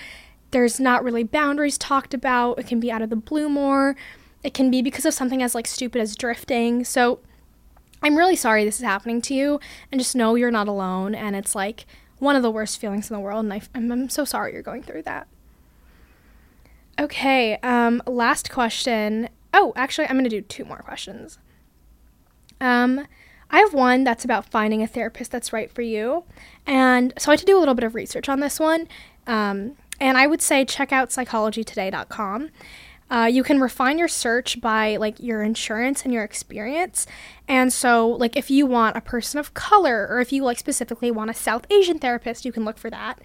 there's 0.51 0.79
not 0.79 1.03
really 1.03 1.23
boundaries 1.23 1.77
talked 1.77 2.13
about, 2.13 2.59
it 2.59 2.67
can 2.67 2.79
be 2.79 2.91
out 2.91 3.01
of 3.01 3.09
the 3.09 3.15
blue 3.15 3.49
more, 3.49 3.95
it 4.43 4.53
can 4.53 4.71
be 4.71 4.81
because 4.81 5.05
of 5.05 5.13
something 5.13 5.43
as 5.43 5.53
like 5.53 5.67
stupid 5.67 6.01
as 6.01 6.15
drifting. 6.15 6.83
So, 6.83 7.19
I'm 8.01 8.15
really 8.15 8.35
sorry 8.35 8.63
this 8.63 8.77
is 8.77 8.85
happening 8.85 9.21
to 9.23 9.33
you, 9.33 9.59
and 9.91 9.99
just 9.99 10.15
know 10.15 10.35
you're 10.35 10.51
not 10.51 10.67
alone, 10.67 11.15
and 11.15 11.35
it's 11.35 11.55
like 11.55 11.85
one 12.19 12.35
of 12.35 12.43
the 12.43 12.51
worst 12.51 12.79
feelings 12.79 13.09
in 13.09 13.15
the 13.15 13.19
world, 13.19 13.43
and 13.43 13.53
I, 13.53 13.61
am 13.75 13.91
I'm 13.91 14.09
so 14.09 14.23
sorry 14.23 14.53
you're 14.53 14.61
going 14.61 14.83
through 14.83 15.03
that. 15.03 15.27
Okay, 16.99 17.57
um, 17.57 18.01
last 18.07 18.49
question. 18.49 19.29
Oh, 19.53 19.73
actually, 19.75 20.07
I'm 20.07 20.21
to 20.23 20.29
do 20.29 20.41
two 20.41 20.65
more 20.65 20.77
questions. 20.77 21.37
Um, 22.59 23.07
I 23.49 23.59
have 23.59 23.73
one 23.73 24.03
that's 24.03 24.25
about 24.25 24.45
finding 24.45 24.81
a 24.81 24.87
therapist 24.87 25.31
that's 25.31 25.53
right 25.53 25.71
for 25.71 25.81
you. 25.81 26.23
And 26.65 27.13
so 27.17 27.31
I 27.31 27.33
had 27.33 27.39
to 27.39 27.45
do 27.45 27.57
a 27.57 27.59
little 27.59 27.75
bit 27.75 27.83
of 27.83 27.95
research 27.95 28.27
on 28.29 28.39
this 28.39 28.59
one. 28.59 28.87
Um, 29.25 29.77
and 29.99 30.17
I 30.17 30.27
would 30.27 30.41
say 30.41 30.65
check 30.65 30.91
out 30.91 31.09
psychologytoday.com. 31.09 32.49
Uh, 33.09 33.29
you 33.31 33.41
can 33.41 33.61
refine 33.61 33.97
your 33.97 34.09
search 34.09 34.59
by 34.59 34.97
like 34.97 35.19
your 35.19 35.41
insurance 35.41 36.03
and 36.03 36.13
your 36.13 36.23
experience. 36.23 37.07
And 37.47 37.71
so, 37.71 38.07
like, 38.07 38.35
if 38.35 38.51
you 38.51 38.65
want 38.65 38.97
a 38.97 39.01
person 39.01 39.39
of 39.39 39.53
color, 39.53 40.07
or 40.09 40.19
if 40.19 40.33
you 40.33 40.43
like 40.43 40.59
specifically 40.59 41.09
want 41.09 41.29
a 41.29 41.33
South 41.33 41.65
Asian 41.71 41.99
therapist, 41.99 42.43
you 42.43 42.51
can 42.51 42.65
look 42.65 42.77
for 42.77 42.89
that. 42.89 43.21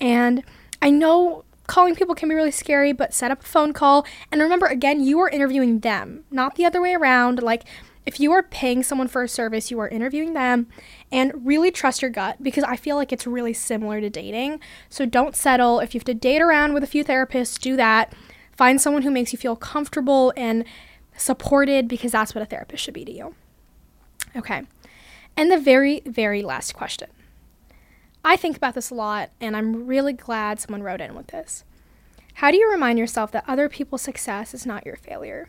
And 0.00 0.42
I 0.82 0.90
know 0.90 1.44
calling 1.68 1.94
people 1.94 2.16
can 2.16 2.28
be 2.28 2.34
really 2.34 2.50
scary, 2.50 2.92
but 2.92 3.14
set 3.14 3.30
up 3.30 3.42
a 3.42 3.46
phone 3.46 3.72
call. 3.72 4.04
And 4.32 4.40
remember, 4.40 4.66
again, 4.66 5.00
you 5.00 5.20
are 5.20 5.28
interviewing 5.28 5.80
them, 5.80 6.24
not 6.32 6.56
the 6.56 6.64
other 6.64 6.80
way 6.82 6.94
around. 6.94 7.40
Like, 7.40 7.62
if 8.06 8.18
you 8.18 8.32
are 8.32 8.42
paying 8.42 8.82
someone 8.82 9.08
for 9.08 9.22
a 9.22 9.28
service, 9.28 9.70
you 9.70 9.78
are 9.78 9.88
interviewing 9.88 10.32
them 10.32 10.68
and 11.12 11.46
really 11.46 11.70
trust 11.70 12.02
your 12.02 12.10
gut 12.10 12.42
because 12.42 12.64
I 12.64 12.76
feel 12.76 12.96
like 12.96 13.12
it's 13.12 13.26
really 13.26 13.52
similar 13.52 14.00
to 14.00 14.08
dating. 14.08 14.60
So 14.88 15.04
don't 15.04 15.36
settle. 15.36 15.80
If 15.80 15.94
you 15.94 15.98
have 15.98 16.06
to 16.06 16.14
date 16.14 16.40
around 16.40 16.72
with 16.72 16.82
a 16.82 16.88
few 16.88 17.04
therapists, 17.04 17.58
do 17.58 17.76
that. 17.76 18.14
Find 18.52 18.80
someone 18.80 19.02
who 19.02 19.10
makes 19.10 19.32
you 19.32 19.38
feel 19.38 19.56
comfortable 19.56 20.32
and 20.36 20.64
supported 21.16 21.88
because 21.88 22.12
that's 22.12 22.34
what 22.34 22.42
a 22.42 22.46
therapist 22.46 22.82
should 22.82 22.94
be 22.94 23.04
to 23.04 23.12
you. 23.12 23.34
Okay. 24.34 24.62
And 25.36 25.50
the 25.50 25.58
very, 25.58 26.00
very 26.06 26.42
last 26.42 26.72
question 26.72 27.10
I 28.24 28.36
think 28.36 28.56
about 28.56 28.74
this 28.74 28.90
a 28.90 28.94
lot, 28.94 29.30
and 29.40 29.56
I'm 29.56 29.86
really 29.86 30.12
glad 30.12 30.60
someone 30.60 30.82
wrote 30.82 31.00
in 31.00 31.14
with 31.14 31.28
this. 31.28 31.64
How 32.34 32.50
do 32.50 32.58
you 32.58 32.70
remind 32.70 32.98
yourself 32.98 33.32
that 33.32 33.44
other 33.48 33.68
people's 33.68 34.02
success 34.02 34.52
is 34.54 34.66
not 34.66 34.84
your 34.84 34.96
failure? 34.96 35.48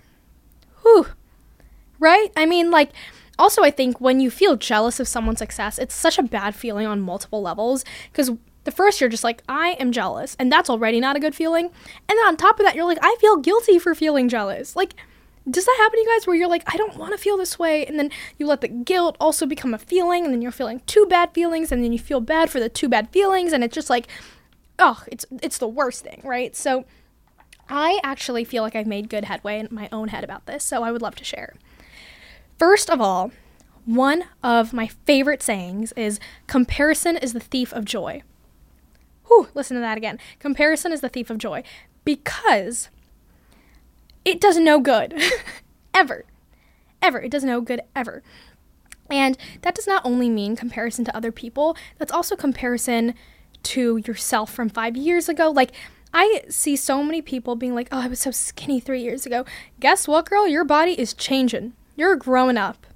Whew. 0.82 1.08
Right? 2.02 2.30
I 2.36 2.46
mean, 2.46 2.72
like, 2.72 2.92
also, 3.40 3.64
I 3.64 3.72
think 3.72 4.02
when 4.02 4.20
you 4.20 4.30
feel 4.30 4.58
jealous 4.58 5.00
of 5.00 5.08
someone's 5.08 5.40
success, 5.40 5.80
it's 5.80 5.96
such 5.96 6.18
a 6.18 6.24
bad 6.24 6.56
feeling 6.56 6.86
on 6.86 7.00
multiple 7.00 7.42
levels 7.42 7.86
because 8.12 8.32
the 8.66 8.72
first 8.72 9.00
you're 9.00 9.10
just 9.10 9.24
like, 9.24 9.44
I 9.48 9.78
am 9.80 9.92
jealous, 9.92 10.36
and 10.38 10.52
that's 10.52 10.70
already 10.70 11.00
not 11.00 11.16
a 11.16 11.20
good 11.20 11.34
feeling. 11.36 11.66
And 11.66 12.18
then 12.18 12.26
on 12.26 12.38
top 12.38 12.60
of 12.60 12.66
that, 12.66 12.76
you're 12.76 12.86
like, 12.86 13.00
I 13.02 13.16
feel 13.20 13.38
guilty 13.38 13.80
for 13.80 13.96
feeling 13.96 14.30
jealous. 14.30 14.76
Like, 14.76 14.96
does 15.50 15.66
that 15.66 15.78
happen 15.80 15.98
to 15.98 16.02
you 16.02 16.16
guys 16.16 16.28
where 16.28 16.36
you're 16.36 16.50
like, 16.50 16.64
I 16.68 16.78
don't 16.78 16.98
want 16.98 17.14
to 17.14 17.18
feel 17.18 17.38
this 17.38 17.58
way? 17.58 17.86
And 17.86 17.98
then 17.98 18.12
you 18.38 18.46
let 18.46 18.62
the 18.62 18.68
guilt 18.68 19.18
also 19.20 19.46
become 19.46 19.74
a 19.74 19.80
feeling, 19.80 20.26
and 20.26 20.34
then 20.34 20.42
you're 20.42 20.52
feeling 20.52 20.82
two 20.86 21.06
bad 21.08 21.34
feelings, 21.34 21.72
and 21.72 21.84
then 21.84 21.94
you 21.94 22.00
feel 22.00 22.20
bad 22.20 22.50
for 22.50 22.60
the 22.60 22.70
two 22.70 22.90
bad 22.90 23.10
feelings, 23.10 23.54
and 23.54 23.64
it's 23.64 23.76
just 23.76 23.90
like, 23.90 24.08
oh, 24.78 25.04
it's 25.08 25.26
it's 25.42 25.58
the 25.58 25.68
worst 25.68 26.04
thing, 26.04 26.22
right? 26.24 26.56
So 26.56 26.86
I 27.70 28.00
actually 28.04 28.44
feel 28.44 28.62
like 28.64 28.76
I've 28.76 28.88
made 28.88 29.10
good 29.10 29.26
headway 29.26 29.60
in 29.60 29.68
my 29.72 29.90
own 29.92 30.10
head 30.10 30.24
about 30.24 30.46
this, 30.46 30.64
so 30.64 30.84
I 30.84 30.92
would 30.92 31.02
love 31.02 31.16
to 31.16 31.24
share. 31.24 31.56
First 32.62 32.92
of 32.92 33.02
all, 33.02 33.32
one 33.86 34.26
of 34.44 34.72
my 34.72 34.86
favorite 34.86 35.42
sayings 35.42 35.94
is 35.94 36.20
comparison 36.46 37.18
is 37.18 37.34
the 37.34 37.40
thief 37.40 37.74
of 37.74 37.86
joy. 37.86 38.22
Whew, 39.26 39.48
listen 39.56 39.74
to 39.74 39.82
that 39.82 39.98
again. 39.98 40.20
Comparison 40.38 40.92
is 40.92 41.02
the 41.02 41.10
thief 41.10 41.32
of 41.32 41.40
joy 41.40 41.64
because 42.06 42.90
it 44.24 44.40
does 44.40 44.58
no 44.58 44.80
good. 44.80 45.20
ever. 45.96 46.26
Ever. 47.02 47.20
It 47.20 47.32
does 47.32 47.44
no 47.44 47.62
good 47.62 47.82
ever. 47.96 48.22
And 49.10 49.40
that 49.64 49.74
does 49.74 49.88
not 49.88 50.06
only 50.06 50.30
mean 50.30 50.56
comparison 50.56 51.04
to 51.06 51.18
other 51.18 51.32
people, 51.32 51.76
that's 51.98 52.12
also 52.12 52.36
comparison 52.36 53.16
to 53.64 53.98
yourself 54.06 54.54
from 54.54 54.70
five 54.70 54.96
years 54.96 55.28
ago. 55.28 55.50
Like, 55.50 55.72
I 56.14 56.44
see 56.48 56.76
so 56.76 57.04
many 57.04 57.24
people 57.24 57.56
being 57.56 57.74
like, 57.74 57.88
oh, 57.92 58.02
I 58.02 58.08
was 58.08 58.20
so 58.20 58.30
skinny 58.30 58.80
three 58.80 59.02
years 59.02 59.26
ago. 59.26 59.46
Guess 59.80 60.08
what, 60.08 60.30
girl? 60.30 60.48
Your 60.48 60.64
body 60.64 60.92
is 60.92 61.16
changing. 61.16 61.74
You're 61.96 62.16
growing 62.16 62.58
up. 62.58 62.88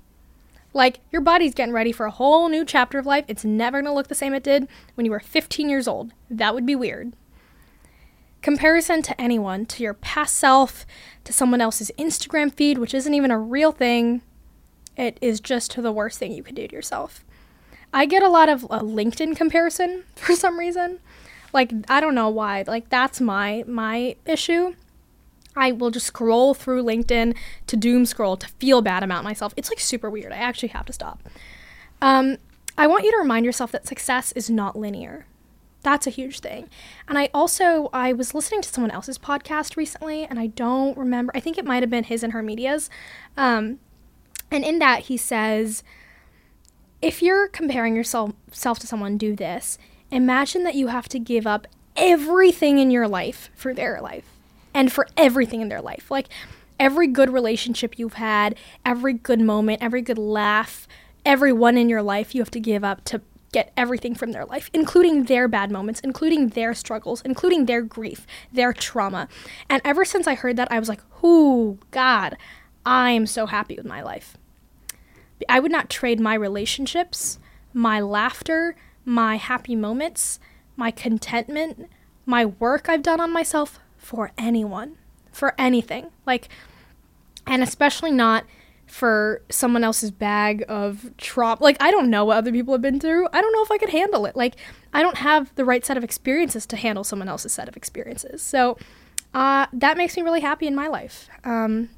Like, 0.73 0.99
your 1.11 1.21
body's 1.21 1.53
getting 1.53 1.73
ready 1.73 1.91
for 1.91 2.05
a 2.05 2.11
whole 2.11 2.49
new 2.49 2.65
chapter 2.65 2.99
of 2.99 3.05
life. 3.05 3.25
It's 3.27 3.45
never 3.45 3.81
gonna 3.81 3.93
look 3.93 4.07
the 4.07 4.15
same 4.15 4.33
it 4.33 4.43
did 4.43 4.67
when 4.95 5.05
you 5.05 5.11
were 5.11 5.19
15 5.19 5.69
years 5.69 5.87
old. 5.87 6.11
That 6.29 6.53
would 6.53 6.65
be 6.65 6.75
weird. 6.75 7.13
Comparison 8.41 9.01
to 9.01 9.19
anyone, 9.19 9.65
to 9.67 9.83
your 9.83 9.93
past 9.93 10.35
self, 10.37 10.85
to 11.23 11.33
someone 11.33 11.61
else's 11.61 11.91
Instagram 11.97 12.53
feed, 12.53 12.77
which 12.77 12.93
isn't 12.93 13.13
even 13.13 13.31
a 13.31 13.39
real 13.39 13.71
thing, 13.71 14.21
it 14.97 15.17
is 15.21 15.39
just 15.39 15.75
the 15.75 15.91
worst 15.91 16.19
thing 16.19 16.31
you 16.31 16.43
could 16.43 16.55
do 16.55 16.67
to 16.67 16.75
yourself. 16.75 17.23
I 17.93 18.05
get 18.05 18.23
a 18.23 18.29
lot 18.29 18.49
of 18.49 18.65
uh, 18.65 18.79
LinkedIn 18.79 19.35
comparison 19.35 20.03
for 20.15 20.35
some 20.35 20.59
reason. 20.59 20.99
Like 21.53 21.71
I 21.87 22.01
don't 22.01 22.15
know 22.15 22.29
why. 22.29 22.65
Like 22.67 22.89
that's 22.89 23.21
my 23.21 23.63
my 23.65 24.15
issue. 24.25 24.75
I 25.55 25.71
will 25.71 25.91
just 25.91 26.07
scroll 26.07 26.53
through 26.53 26.83
LinkedIn 26.83 27.35
to 27.67 27.77
doom 27.77 28.05
scroll 28.05 28.37
to 28.37 28.47
feel 28.47 28.81
bad 28.81 29.03
about 29.03 29.23
myself. 29.23 29.53
It's 29.55 29.69
like 29.69 29.79
super 29.79 30.09
weird. 30.09 30.31
I 30.31 30.37
actually 30.37 30.69
have 30.69 30.85
to 30.85 30.93
stop. 30.93 31.23
Um, 32.01 32.37
I 32.77 32.87
want 32.87 33.05
you 33.05 33.11
to 33.11 33.17
remind 33.17 33.45
yourself 33.45 33.71
that 33.71 33.87
success 33.87 34.31
is 34.33 34.49
not 34.49 34.77
linear. 34.77 35.27
That's 35.81 36.07
a 36.07 36.09
huge 36.09 36.39
thing. 36.39 36.67
And 37.07 37.17
I 37.17 37.29
also 37.33 37.89
I 37.93 38.11
was 38.11 38.33
listening 38.33 38.61
to 38.61 38.69
someone 38.69 38.91
else's 38.91 39.17
podcast 39.17 39.77
recently, 39.77 40.25
and 40.25 40.39
I 40.39 40.47
don't 40.47 40.97
remember. 40.97 41.31
I 41.35 41.39
think 41.39 41.57
it 41.57 41.65
might 41.65 41.83
have 41.83 41.89
been 41.89 42.05
his 42.05 42.23
and 42.23 42.33
her 42.33 42.41
medias. 42.41 42.89
Um, 43.37 43.79
and 44.51 44.63
in 44.63 44.79
that 44.79 45.01
he 45.01 45.15
says, 45.15 45.83
if 47.01 47.21
you're 47.21 47.47
comparing 47.47 47.95
yourself 47.95 48.31
self 48.51 48.79
to 48.79 48.87
someone, 48.87 49.17
do 49.17 49.35
this. 49.35 49.77
Imagine 50.11 50.63
that 50.63 50.75
you 50.75 50.87
have 50.87 51.07
to 51.09 51.19
give 51.19 51.45
up 51.45 51.67
everything 51.95 52.79
in 52.79 52.91
your 52.91 53.07
life 53.07 53.49
for 53.55 53.73
their 53.73 54.01
life, 54.01 54.34
and 54.75 54.91
for 54.91 55.07
everything 55.17 55.61
in 55.61 55.69
their 55.69 55.81
life. 55.81 56.11
Like 56.11 56.27
every 56.79 57.07
good 57.07 57.31
relationship 57.31 57.97
you've 57.97 58.15
had, 58.15 58.55
every 58.85 59.13
good 59.13 59.39
moment, 59.39 59.81
every 59.81 60.03
good 60.03 60.19
laugh, 60.19 60.87
everyone 61.25 61.77
in 61.77 61.89
your 61.89 62.03
life 62.03 62.35
you 62.35 62.41
have 62.41 62.51
to 62.51 62.59
give 62.59 62.83
up 62.83 63.03
to 63.05 63.21
get 63.53 63.71
everything 63.77 64.13
from 64.13 64.33
their 64.33 64.43
life, 64.45 64.69
including 64.73 65.23
their 65.23 65.47
bad 65.47 65.71
moments, 65.71 66.01
including 66.01 66.49
their 66.49 66.73
struggles, 66.73 67.21
including 67.21 67.65
their 67.65 67.81
grief, 67.81 68.27
their 68.51 68.73
trauma. 68.73 69.29
And 69.69 69.81
ever 69.85 70.03
since 70.03 70.27
I 70.27 70.35
heard 70.35 70.57
that, 70.57 70.71
I 70.71 70.77
was 70.77 70.89
like, 70.89 71.01
"Ooh, 71.23 71.79
God, 71.91 72.37
I'm 72.85 73.25
so 73.25 73.45
happy 73.45 73.77
with 73.77 73.85
my 73.85 74.03
life." 74.03 74.37
I 75.47 75.61
would 75.61 75.71
not 75.71 75.89
trade 75.89 76.19
my 76.19 76.33
relationships, 76.33 77.39
my 77.73 78.01
laughter, 78.01 78.75
my 79.05 79.37
happy 79.37 79.75
moments, 79.75 80.39
my 80.75 80.91
contentment, 80.91 81.89
my 82.25 82.43
work 82.45 82.89
I've 82.89 83.03
done 83.03 83.21
on 83.21 83.31
myself 83.31 83.79
for 84.05 84.31
anyone, 84.37 84.95
for 85.31 85.55
anything. 85.57 86.11
Like, 86.27 86.47
and 87.47 87.63
especially 87.63 88.11
not 88.11 88.45
for 88.85 89.41
someone 89.49 89.83
else's 89.83 90.11
bag 90.11 90.63
of 90.69 91.09
trauma. 91.17 91.57
Like, 91.59 91.75
I 91.81 91.89
don't 91.89 92.11
know 92.11 92.23
what 92.23 92.37
other 92.37 92.51
people 92.51 92.75
have 92.75 92.83
been 92.83 92.99
through. 92.99 93.27
I 93.33 93.41
don't 93.41 93.51
know 93.51 93.63
if 93.63 93.71
I 93.71 93.79
could 93.79 93.89
handle 93.89 94.27
it. 94.27 94.35
Like, 94.35 94.57
I 94.93 95.01
don't 95.01 95.17
have 95.17 95.53
the 95.55 95.65
right 95.65 95.83
set 95.83 95.97
of 95.97 96.03
experiences 96.03 96.67
to 96.67 96.75
handle 96.77 97.03
someone 97.03 97.27
else's 97.27 97.51
set 97.51 97.67
of 97.67 97.75
experiences. 97.75 98.43
So, 98.43 98.77
uh, 99.33 99.65
that 99.73 99.97
makes 99.97 100.15
me 100.15 100.21
really 100.21 100.41
happy 100.41 100.67
in 100.67 100.75
my 100.75 100.87
life. 100.87 101.27
Um, 101.43 101.89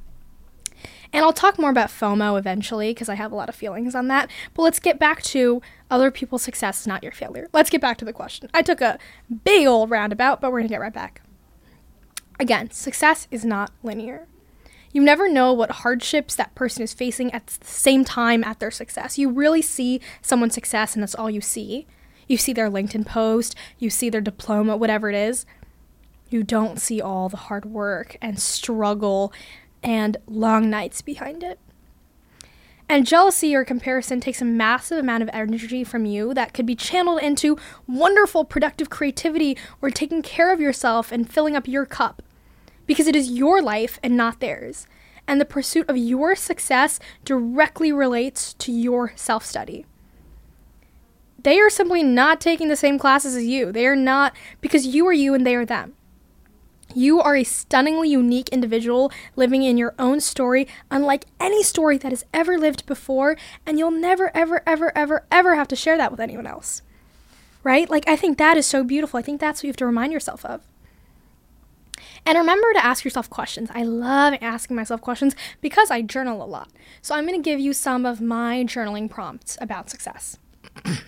and 1.12 1.26
I'll 1.26 1.34
talk 1.34 1.60
more 1.60 1.72
about 1.72 1.90
FOMO 1.90 2.40
eventually 2.40 2.92
because 2.92 3.10
I 3.10 3.16
have 3.16 3.34
a 3.34 3.36
lot 3.36 3.50
of 3.50 3.56
feelings 3.56 3.96
on 3.96 4.08
that. 4.08 4.32
But 4.54 4.62
let's 4.62 4.80
get 4.80 4.98
back 4.98 5.22
to 5.24 5.62
other 5.92 6.10
people's 6.10 6.44
success 6.44 6.88
not 6.88 7.04
your 7.04 7.12
failure. 7.12 7.50
Let's 7.52 7.70
get 7.70 7.82
back 7.82 7.98
to 7.98 8.06
the 8.06 8.14
question. 8.14 8.50
I 8.54 8.62
took 8.62 8.80
a 8.80 8.98
big 9.44 9.68
old 9.68 9.90
roundabout, 9.90 10.40
but 10.40 10.54
we're 10.54 10.60
going 10.60 10.70
to 10.70 10.74
get 10.74 10.80
right 10.80 10.94
back. 10.94 11.22
Again, 12.40 12.72
success 12.72 13.28
is 13.32 13.44
not 13.44 13.72
linear. 13.84 14.28
You 14.94 15.02
never 15.02 15.30
know 15.30 15.54
what 15.54 15.72
hardships 15.72 16.36
that 16.36 16.56
person 16.56 16.84
is 16.84 16.94
facing 16.94 17.32
at 17.32 17.48
the 17.48 17.66
same 17.66 18.06
time 18.06 18.44
at 18.44 18.60
their 18.60 18.72
success. 18.72 19.18
You 19.18 19.30
really 19.30 19.62
see 19.62 20.00
someone's 20.22 20.54
success, 20.54 20.94
and 20.94 21.04
that's 21.04 21.16
all 21.16 21.30
you 21.30 21.42
see. 21.42 21.88
You 22.28 22.38
see 22.38 22.54
their 22.54 22.70
LinkedIn 22.70 23.06
post, 23.06 23.56
you 23.80 23.90
see 23.90 24.10
their 24.10 24.22
diploma, 24.22 24.78
whatever 24.78 25.10
it 25.10 25.16
is. 25.16 25.46
You 26.30 26.44
don't 26.44 26.80
see 26.80 27.02
all 27.02 27.30
the 27.30 27.38
hard 27.38 27.66
work 27.66 28.18
and 28.22 28.40
struggle 28.40 29.32
and 29.82 30.18
long 30.28 30.70
nights 30.70 31.02
behind 31.02 31.44
it. 31.44 31.60
And 32.90 33.06
jealousy 33.06 33.54
or 33.54 33.66
comparison 33.66 34.20
takes 34.22 34.42
a 34.42 34.46
massive 34.46 34.98
amount 34.98 35.24
of 35.24 35.30
energy 35.34 35.84
from 35.84 36.06
you 36.06 36.34
that 36.34 36.54
could 36.54 36.66
be 36.66 36.76
channeled 36.76 37.22
into 37.22 37.58
wonderful, 37.86 38.46
productive 38.46 38.90
creativity 38.90 39.58
or 39.82 39.90
taking 39.90 40.22
care 40.22 40.54
of 40.54 40.62
yourself 40.62 41.12
and 41.12 41.30
filling 41.30 41.56
up 41.56 41.68
your 41.68 41.86
cup. 41.86 42.22
Because 42.88 43.08
it 43.08 43.16
is 43.16 43.30
your 43.30 43.62
life 43.62 44.00
and 44.02 44.18
not 44.18 44.40
theirs. 44.40 44.88
And 45.28 45.40
the 45.40 45.46
pursuit 45.46 45.90
of 45.90 45.98
your 45.98 46.36
success 46.36 47.00
directly 47.26 47.92
relates 47.92 48.54
to 48.56 48.72
your 48.72 49.12
self 49.16 49.46
study. 49.46 49.86
They 51.44 51.60
are 51.60 51.70
simply 51.70 52.04
not 52.04 52.42
taking 52.42 52.68
the 52.70 52.76
same 52.76 52.98
classes 52.98 53.36
as 53.36 53.46
you. 53.46 53.72
They 53.72 53.86
are 53.86 53.96
not, 53.96 54.36
because 54.60 54.88
you 54.88 55.06
are 55.08 55.14
you 55.14 55.34
and 55.34 55.46
they 55.46 55.56
are 55.56 55.66
them. 55.66 55.94
You 56.94 57.22
are 57.22 57.36
a 57.36 57.44
stunningly 57.44 58.10
unique 58.10 58.50
individual 58.50 59.12
living 59.36 59.64
in 59.64 59.78
your 59.78 59.94
own 60.00 60.20
story, 60.20 60.68
unlike 60.90 61.26
any 61.40 61.62
story 61.62 61.98
that 61.98 62.12
has 62.12 62.26
ever 62.34 62.58
lived 62.58 62.86
before, 62.86 63.38
and 63.66 63.78
you'll 63.78 63.92
never, 63.92 64.36
ever, 64.36 64.62
ever, 64.66 64.92
ever, 64.98 65.26
ever 65.32 65.56
have 65.56 65.68
to 65.70 65.76
share 65.76 65.98
that 65.98 66.12
with 66.12 66.20
anyone 66.20 66.48
else. 66.48 66.82
Right? 67.64 67.90
Like, 67.90 68.08
I 68.08 68.16
think 68.16 68.38
that 68.38 68.58
is 68.58 68.66
so 68.66 68.84
beautiful. 68.84 69.18
I 69.18 69.22
think 69.22 69.40
that's 69.40 69.60
what 69.60 69.66
you 69.66 69.70
have 69.70 69.78
to 69.78 69.86
remind 69.86 70.14
yourself 70.14 70.44
of. 70.44 70.67
And 72.26 72.38
remember 72.38 72.74
to 72.74 72.84
ask 72.84 73.04
yourself 73.04 73.30
questions. 73.30 73.70
I 73.74 73.84
love 73.84 74.36
asking 74.42 74.76
myself 74.76 75.02
questions 75.02 75.36
because 75.62 75.92
I 75.92 76.02
journal 76.02 76.44
a 76.44 76.46
lot. 76.46 76.70
So 77.02 77.16
I'm 77.16 77.26
going 77.26 77.42
to 77.42 77.50
give 77.50 77.60
you 77.60 77.74
some 77.74 78.06
of 78.06 78.22
my 78.22 78.64
journaling 78.64 79.10
prompts 79.10 79.58
about 79.62 79.90
success. 79.90 80.38
and 80.86 81.00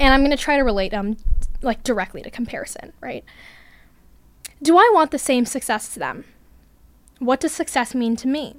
I'm 0.00 0.20
going 0.20 0.30
to 0.30 0.36
try 0.36 0.56
to 0.56 0.62
relate 0.62 0.90
them 0.90 1.16
like 1.62 1.82
directly 1.82 2.22
to 2.22 2.30
comparison, 2.30 2.92
right? 3.00 3.24
Do 4.62 4.76
I 4.76 4.90
want 4.92 5.10
the 5.10 5.18
same 5.18 5.46
success 5.46 5.92
to 5.94 5.98
them? 5.98 6.24
What 7.18 7.40
does 7.40 7.52
success 7.52 7.94
mean 7.94 8.16
to 8.16 8.28
me? 8.28 8.56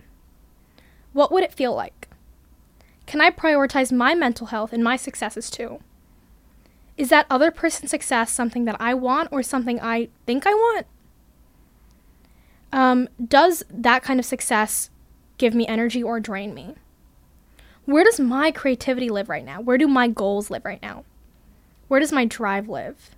What 1.14 1.32
would 1.32 1.44
it 1.44 1.54
feel 1.54 1.74
like? 1.76 2.08
Can 3.06 3.22
I 3.22 3.32
prioritize 3.32 3.92
my 3.92 4.14
mental 4.14 4.48
health 4.48 4.74
and 4.74 4.84
my 4.84 4.96
successes 4.96 5.50
too? 5.50 5.80
Is 6.98 7.10
that 7.10 7.28
other 7.30 7.52
person's 7.52 7.92
success 7.92 8.32
something 8.32 8.66
that 8.66 8.76
I 8.80 8.94
want 8.94 9.30
or 9.32 9.44
something 9.44 9.80
I 9.80 10.10
think 10.26 10.46
I 10.46 10.54
want? 10.54 10.88
Um, 12.72 13.08
does 13.26 13.64
that 13.70 14.04
kind 14.04 14.20
of 14.20 14.26
success 14.26 14.90
give 15.38 15.56
me 15.56 15.68
energy 15.68 16.04
or 16.04 16.20
drain 16.20 16.54
me? 16.54 16.76
Where 17.86 18.04
does 18.04 18.20
my 18.20 18.52
creativity 18.52 19.10
live 19.10 19.30
right 19.30 19.46
now? 19.46 19.62
Where 19.62 19.78
do 19.78 19.88
my 19.88 20.08
goals 20.08 20.50
live 20.50 20.66
right 20.66 20.82
now? 20.82 21.06
Where 21.88 22.02
does 22.02 22.12
my 22.12 22.26
drive 22.26 22.68
live? 22.68 23.12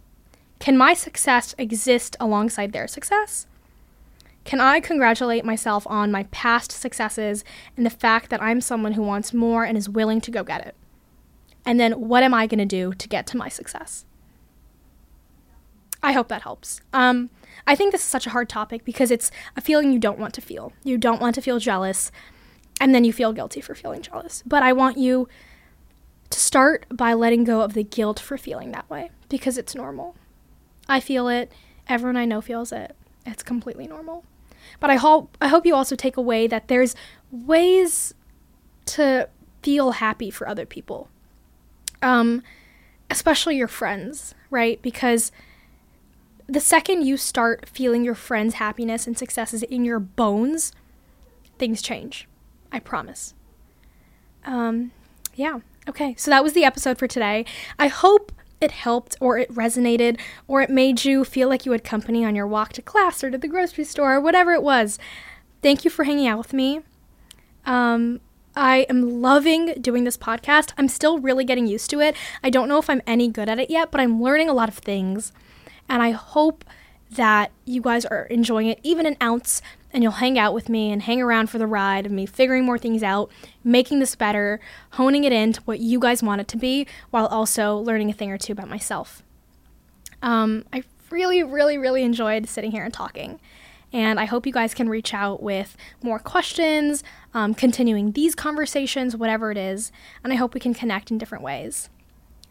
Can 0.59 0.77
my 0.77 0.93
success 0.93 1.55
exist 1.57 2.15
alongside 2.19 2.71
their 2.71 2.87
success? 2.87 3.47
Can 4.43 4.61
I 4.61 4.79
congratulate 4.79 5.45
myself 5.45 5.87
on 5.87 6.11
my 6.11 6.23
past 6.31 6.71
successes 6.71 7.43
and 7.75 7.85
the 7.85 7.91
fact 7.91 8.29
that 8.29 8.41
I'm 8.41 8.61
someone 8.61 8.93
who 8.93 9.01
wants 9.01 9.33
more 9.33 9.63
and 9.63 9.77
is 9.77 9.89
willing 9.89 10.21
to 10.21 10.31
go 10.31 10.43
get 10.43 10.65
it? 10.65 10.75
And 11.65 11.79
then 11.79 11.93
what 11.93 12.23
am 12.23 12.33
I 12.33 12.47
going 12.47 12.59
to 12.59 12.65
do 12.65 12.93
to 12.93 13.07
get 13.07 13.27
to 13.27 13.37
my 13.37 13.49
success? 13.49 14.05
I 16.01 16.13
hope 16.13 16.27
that 16.29 16.43
helps. 16.43 16.81
Um, 16.93 17.29
I 17.67 17.75
think 17.75 17.91
this 17.91 18.01
is 18.01 18.07
such 18.07 18.25
a 18.25 18.31
hard 18.31 18.49
topic 18.49 18.85
because 18.85 19.11
it's 19.11 19.31
a 19.55 19.61
feeling 19.61 19.91
you 19.91 19.99
don't 19.99 20.19
want 20.19 20.33
to 20.35 20.41
feel. 20.41 20.73
You 20.83 20.97
don't 20.97 21.21
want 21.21 21.35
to 21.35 21.41
feel 21.41 21.59
jealous, 21.59 22.11
and 22.79 22.95
then 22.95 23.03
you 23.03 23.13
feel 23.13 23.33
guilty 23.33 23.61
for 23.61 23.75
feeling 23.75 24.01
jealous. 24.01 24.43
But 24.45 24.63
I 24.63 24.73
want 24.73 24.97
you 24.97 25.27
to 26.29 26.39
start 26.39 26.85
by 26.91 27.13
letting 27.13 27.43
go 27.43 27.61
of 27.61 27.73
the 27.73 27.83
guilt 27.83 28.19
for 28.19 28.37
feeling 28.37 28.71
that 28.71 28.89
way 28.89 29.11
because 29.29 29.57
it's 29.57 29.75
normal. 29.75 30.15
I 30.87 30.99
feel 30.99 31.27
it. 31.27 31.51
Everyone 31.87 32.17
I 32.17 32.25
know 32.25 32.41
feels 32.41 32.71
it. 32.71 32.95
It's 33.25 33.43
completely 33.43 33.87
normal. 33.87 34.23
But 34.79 34.89
I 34.89 34.95
hope 34.95 35.37
I 35.41 35.47
hope 35.47 35.65
you 35.65 35.75
also 35.75 35.95
take 35.95 36.17
away 36.17 36.47
that 36.47 36.67
there's 36.67 36.95
ways 37.31 38.13
to 38.85 39.29
feel 39.61 39.91
happy 39.91 40.31
for 40.31 40.47
other 40.47 40.65
people. 40.65 41.09
Um, 42.01 42.43
especially 43.09 43.57
your 43.57 43.67
friends, 43.67 44.33
right? 44.49 44.81
Because 44.81 45.31
the 46.49 46.59
second 46.59 47.05
you 47.05 47.17
start 47.17 47.69
feeling 47.69 48.03
your 48.03 48.15
friends' 48.15 48.55
happiness 48.55 49.07
and 49.07 49.17
successes 49.17 49.63
in 49.63 49.85
your 49.85 49.99
bones, 49.99 50.71
things 51.57 51.81
change. 51.81 52.27
I 52.71 52.79
promise. 52.79 53.33
Um, 54.45 54.91
yeah. 55.35 55.59
Okay. 55.87 56.15
So 56.17 56.31
that 56.31 56.43
was 56.43 56.53
the 56.53 56.63
episode 56.63 56.97
for 56.97 57.07
today. 57.07 57.45
I 57.77 57.87
hope 57.87 58.31
it 58.61 58.71
helped 58.71 59.15
or 59.19 59.37
it 59.37 59.53
resonated 59.53 60.19
or 60.47 60.61
it 60.61 60.69
made 60.69 61.05
you 61.05 61.23
feel 61.23 61.47
like 61.47 61.65
you 61.65 61.71
had 61.71 61.83
company 61.83 62.25
on 62.25 62.35
your 62.35 62.47
walk 62.47 62.73
to 62.73 62.81
class 62.81 63.23
or 63.23 63.31
to 63.31 63.37
the 63.37 63.47
grocery 63.47 63.83
store 63.83 64.15
or 64.15 64.21
whatever 64.21 64.53
it 64.53 64.63
was. 64.63 64.99
Thank 65.61 65.85
you 65.85 65.91
for 65.91 66.03
hanging 66.03 66.27
out 66.27 66.37
with 66.37 66.53
me. 66.53 66.81
Um, 67.65 68.19
I 68.55 68.85
am 68.89 69.21
loving 69.21 69.75
doing 69.81 70.03
this 70.03 70.17
podcast. 70.17 70.73
I'm 70.77 70.87
still 70.87 71.19
really 71.19 71.45
getting 71.45 71.67
used 71.67 71.89
to 71.91 72.01
it. 72.01 72.15
I 72.43 72.49
don't 72.49 72.67
know 72.67 72.79
if 72.79 72.89
I'm 72.89 73.01
any 73.07 73.29
good 73.29 73.47
at 73.47 73.59
it 73.59 73.69
yet, 73.69 73.91
but 73.91 74.01
I'm 74.01 74.21
learning 74.21 74.49
a 74.49 74.53
lot 74.53 74.69
of 74.69 74.75
things. 74.75 75.31
And 75.89 76.01
I 76.01 76.11
hope 76.11 76.63
that 77.11 77.51
you 77.65 77.81
guys 77.81 78.05
are 78.05 78.23
enjoying 78.25 78.67
it 78.67 78.79
even 78.83 79.05
an 79.07 79.17
ounce 79.21 79.61
and 79.91 80.03
you'll 80.03 80.13
hang 80.13 80.37
out 80.37 80.53
with 80.53 80.69
me 80.69 80.91
and 80.91 81.01
hang 81.01 81.21
around 81.21 81.49
for 81.49 81.57
the 81.57 81.65
ride 81.65 82.05
of 82.05 82.11
me 82.11 82.27
figuring 82.27 82.63
more 82.63 82.77
things 82.77 83.01
out, 83.01 83.31
making 83.63 83.99
this 83.99 84.15
better, 84.15 84.59
honing 84.91 85.23
it 85.23 85.33
into 85.33 85.61
what 85.63 85.79
you 85.79 85.99
guys 85.99 86.21
want 86.21 86.41
it 86.41 86.47
to 86.49 86.57
be, 86.57 86.85
while 87.09 87.25
also 87.25 87.77
learning 87.77 88.09
a 88.09 88.13
thing 88.13 88.31
or 88.31 88.37
two 88.37 88.53
about 88.53 88.69
myself. 88.69 89.23
Um, 90.21 90.65
I 90.71 90.83
really, 91.09 91.41
really, 91.41 91.77
really 91.77 92.03
enjoyed 92.03 92.47
sitting 92.47 92.71
here 92.71 92.83
and 92.83 92.93
talking. 92.93 93.39
And 93.91 94.19
I 94.19 94.25
hope 94.25 94.45
you 94.45 94.53
guys 94.53 94.75
can 94.75 94.87
reach 94.87 95.13
out 95.15 95.41
with 95.41 95.75
more 96.03 96.19
questions, 96.19 97.03
um, 97.33 97.55
continuing 97.55 98.11
these 98.11 98.35
conversations, 98.35 99.17
whatever 99.17 99.49
it 99.49 99.57
is. 99.57 99.91
And 100.23 100.31
I 100.31 100.35
hope 100.35 100.53
we 100.53 100.59
can 100.59 100.75
connect 100.75 101.09
in 101.09 101.17
different 101.17 101.43
ways. 101.43 101.89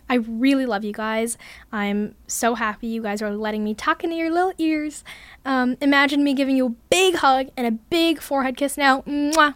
I 0.09 0.17
really 0.17 0.67
love 0.67 0.85
you 0.85 0.93
guys. 0.93 1.37
I'm 1.73 2.15
so 2.27 2.55
happy 2.55 2.87
you 2.87 3.03
guys 3.03 3.23
are 3.23 3.31
letting 3.31 3.65
me 3.65 3.75
talk 3.75 4.05
into 4.05 4.17
your 4.17 4.31
little 4.31 4.53
ears. 4.59 5.05
Um, 5.45 5.77
imagine 5.81 6.25
me 6.25 6.35
giving 6.35 6.57
you 6.57 6.67
a 6.67 6.75
big 6.91 7.17
hug 7.17 7.49
and 7.57 7.67
a 7.67 7.73
big 7.73 8.21
forehead 8.21 8.57
kiss 8.57 8.77
now. 8.77 9.03
Mwah. 9.03 9.55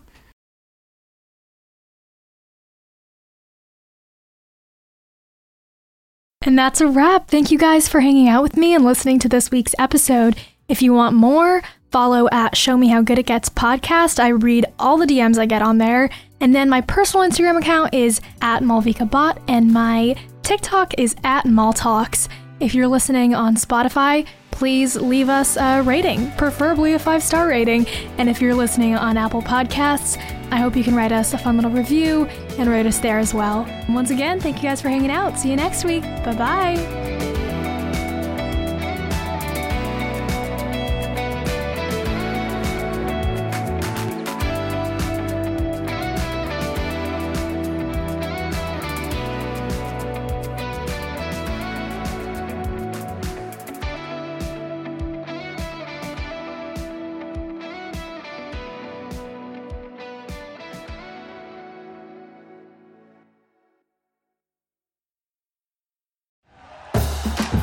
And 6.44 6.58
that's 6.58 6.80
a 6.80 6.88
wrap. 6.88 7.28
Thank 7.28 7.50
you 7.50 7.58
guys 7.58 7.88
for 7.88 8.00
hanging 8.00 8.28
out 8.28 8.42
with 8.42 8.56
me 8.56 8.74
and 8.74 8.84
listening 8.84 9.20
to 9.20 9.28
this 9.28 9.50
week's 9.50 9.74
episode. 9.78 10.36
If 10.68 10.82
you 10.82 10.92
want 10.92 11.14
more, 11.14 11.62
follow 11.90 12.28
at 12.32 12.56
Show 12.56 12.76
Me 12.76 12.88
How 12.88 13.00
Good 13.00 13.18
It 13.18 13.26
Gets 13.26 13.48
podcast. 13.48 14.18
I 14.18 14.28
read 14.28 14.66
all 14.78 14.96
the 14.96 15.06
DMs 15.06 15.38
I 15.38 15.46
get 15.46 15.62
on 15.62 15.78
there. 15.78 16.10
And 16.40 16.54
then 16.54 16.68
my 16.68 16.80
personal 16.80 17.28
Instagram 17.28 17.58
account 17.58 17.94
is 17.94 18.20
at 18.40 18.62
Maalvika 18.62 19.08
Bhat, 19.08 19.40
and 19.46 19.72
my 19.72 20.16
TikTok 20.42 20.94
is 20.98 21.14
at 21.24 21.44
Maaltoks. 21.44 22.28
If 22.60 22.74
you're 22.74 22.88
listening 22.88 23.34
on 23.34 23.56
Spotify, 23.56 24.26
please 24.50 24.96
leave 24.96 25.28
us 25.28 25.56
a 25.56 25.82
rating, 25.82 26.30
preferably 26.32 26.94
a 26.94 26.98
five 26.98 27.22
star 27.22 27.48
rating. 27.48 27.86
And 28.18 28.28
if 28.28 28.40
you're 28.40 28.54
listening 28.54 28.94
on 28.94 29.16
Apple 29.16 29.42
Podcasts, 29.42 30.18
I 30.50 30.56
hope 30.56 30.76
you 30.76 30.84
can 30.84 30.94
write 30.94 31.12
us 31.12 31.32
a 31.32 31.38
fun 31.38 31.56
little 31.56 31.70
review 31.70 32.26
and 32.58 32.68
rate 32.68 32.86
us 32.86 32.98
there 32.98 33.18
as 33.18 33.34
well. 33.34 33.66
Once 33.88 34.10
again, 34.10 34.38
thank 34.38 34.56
you 34.58 34.62
guys 34.64 34.80
for 34.80 34.88
hanging 34.88 35.10
out. 35.10 35.38
See 35.38 35.50
you 35.50 35.56
next 35.56 35.84
week. 35.84 36.02
Bye 36.02 36.36
bye. 36.36 37.01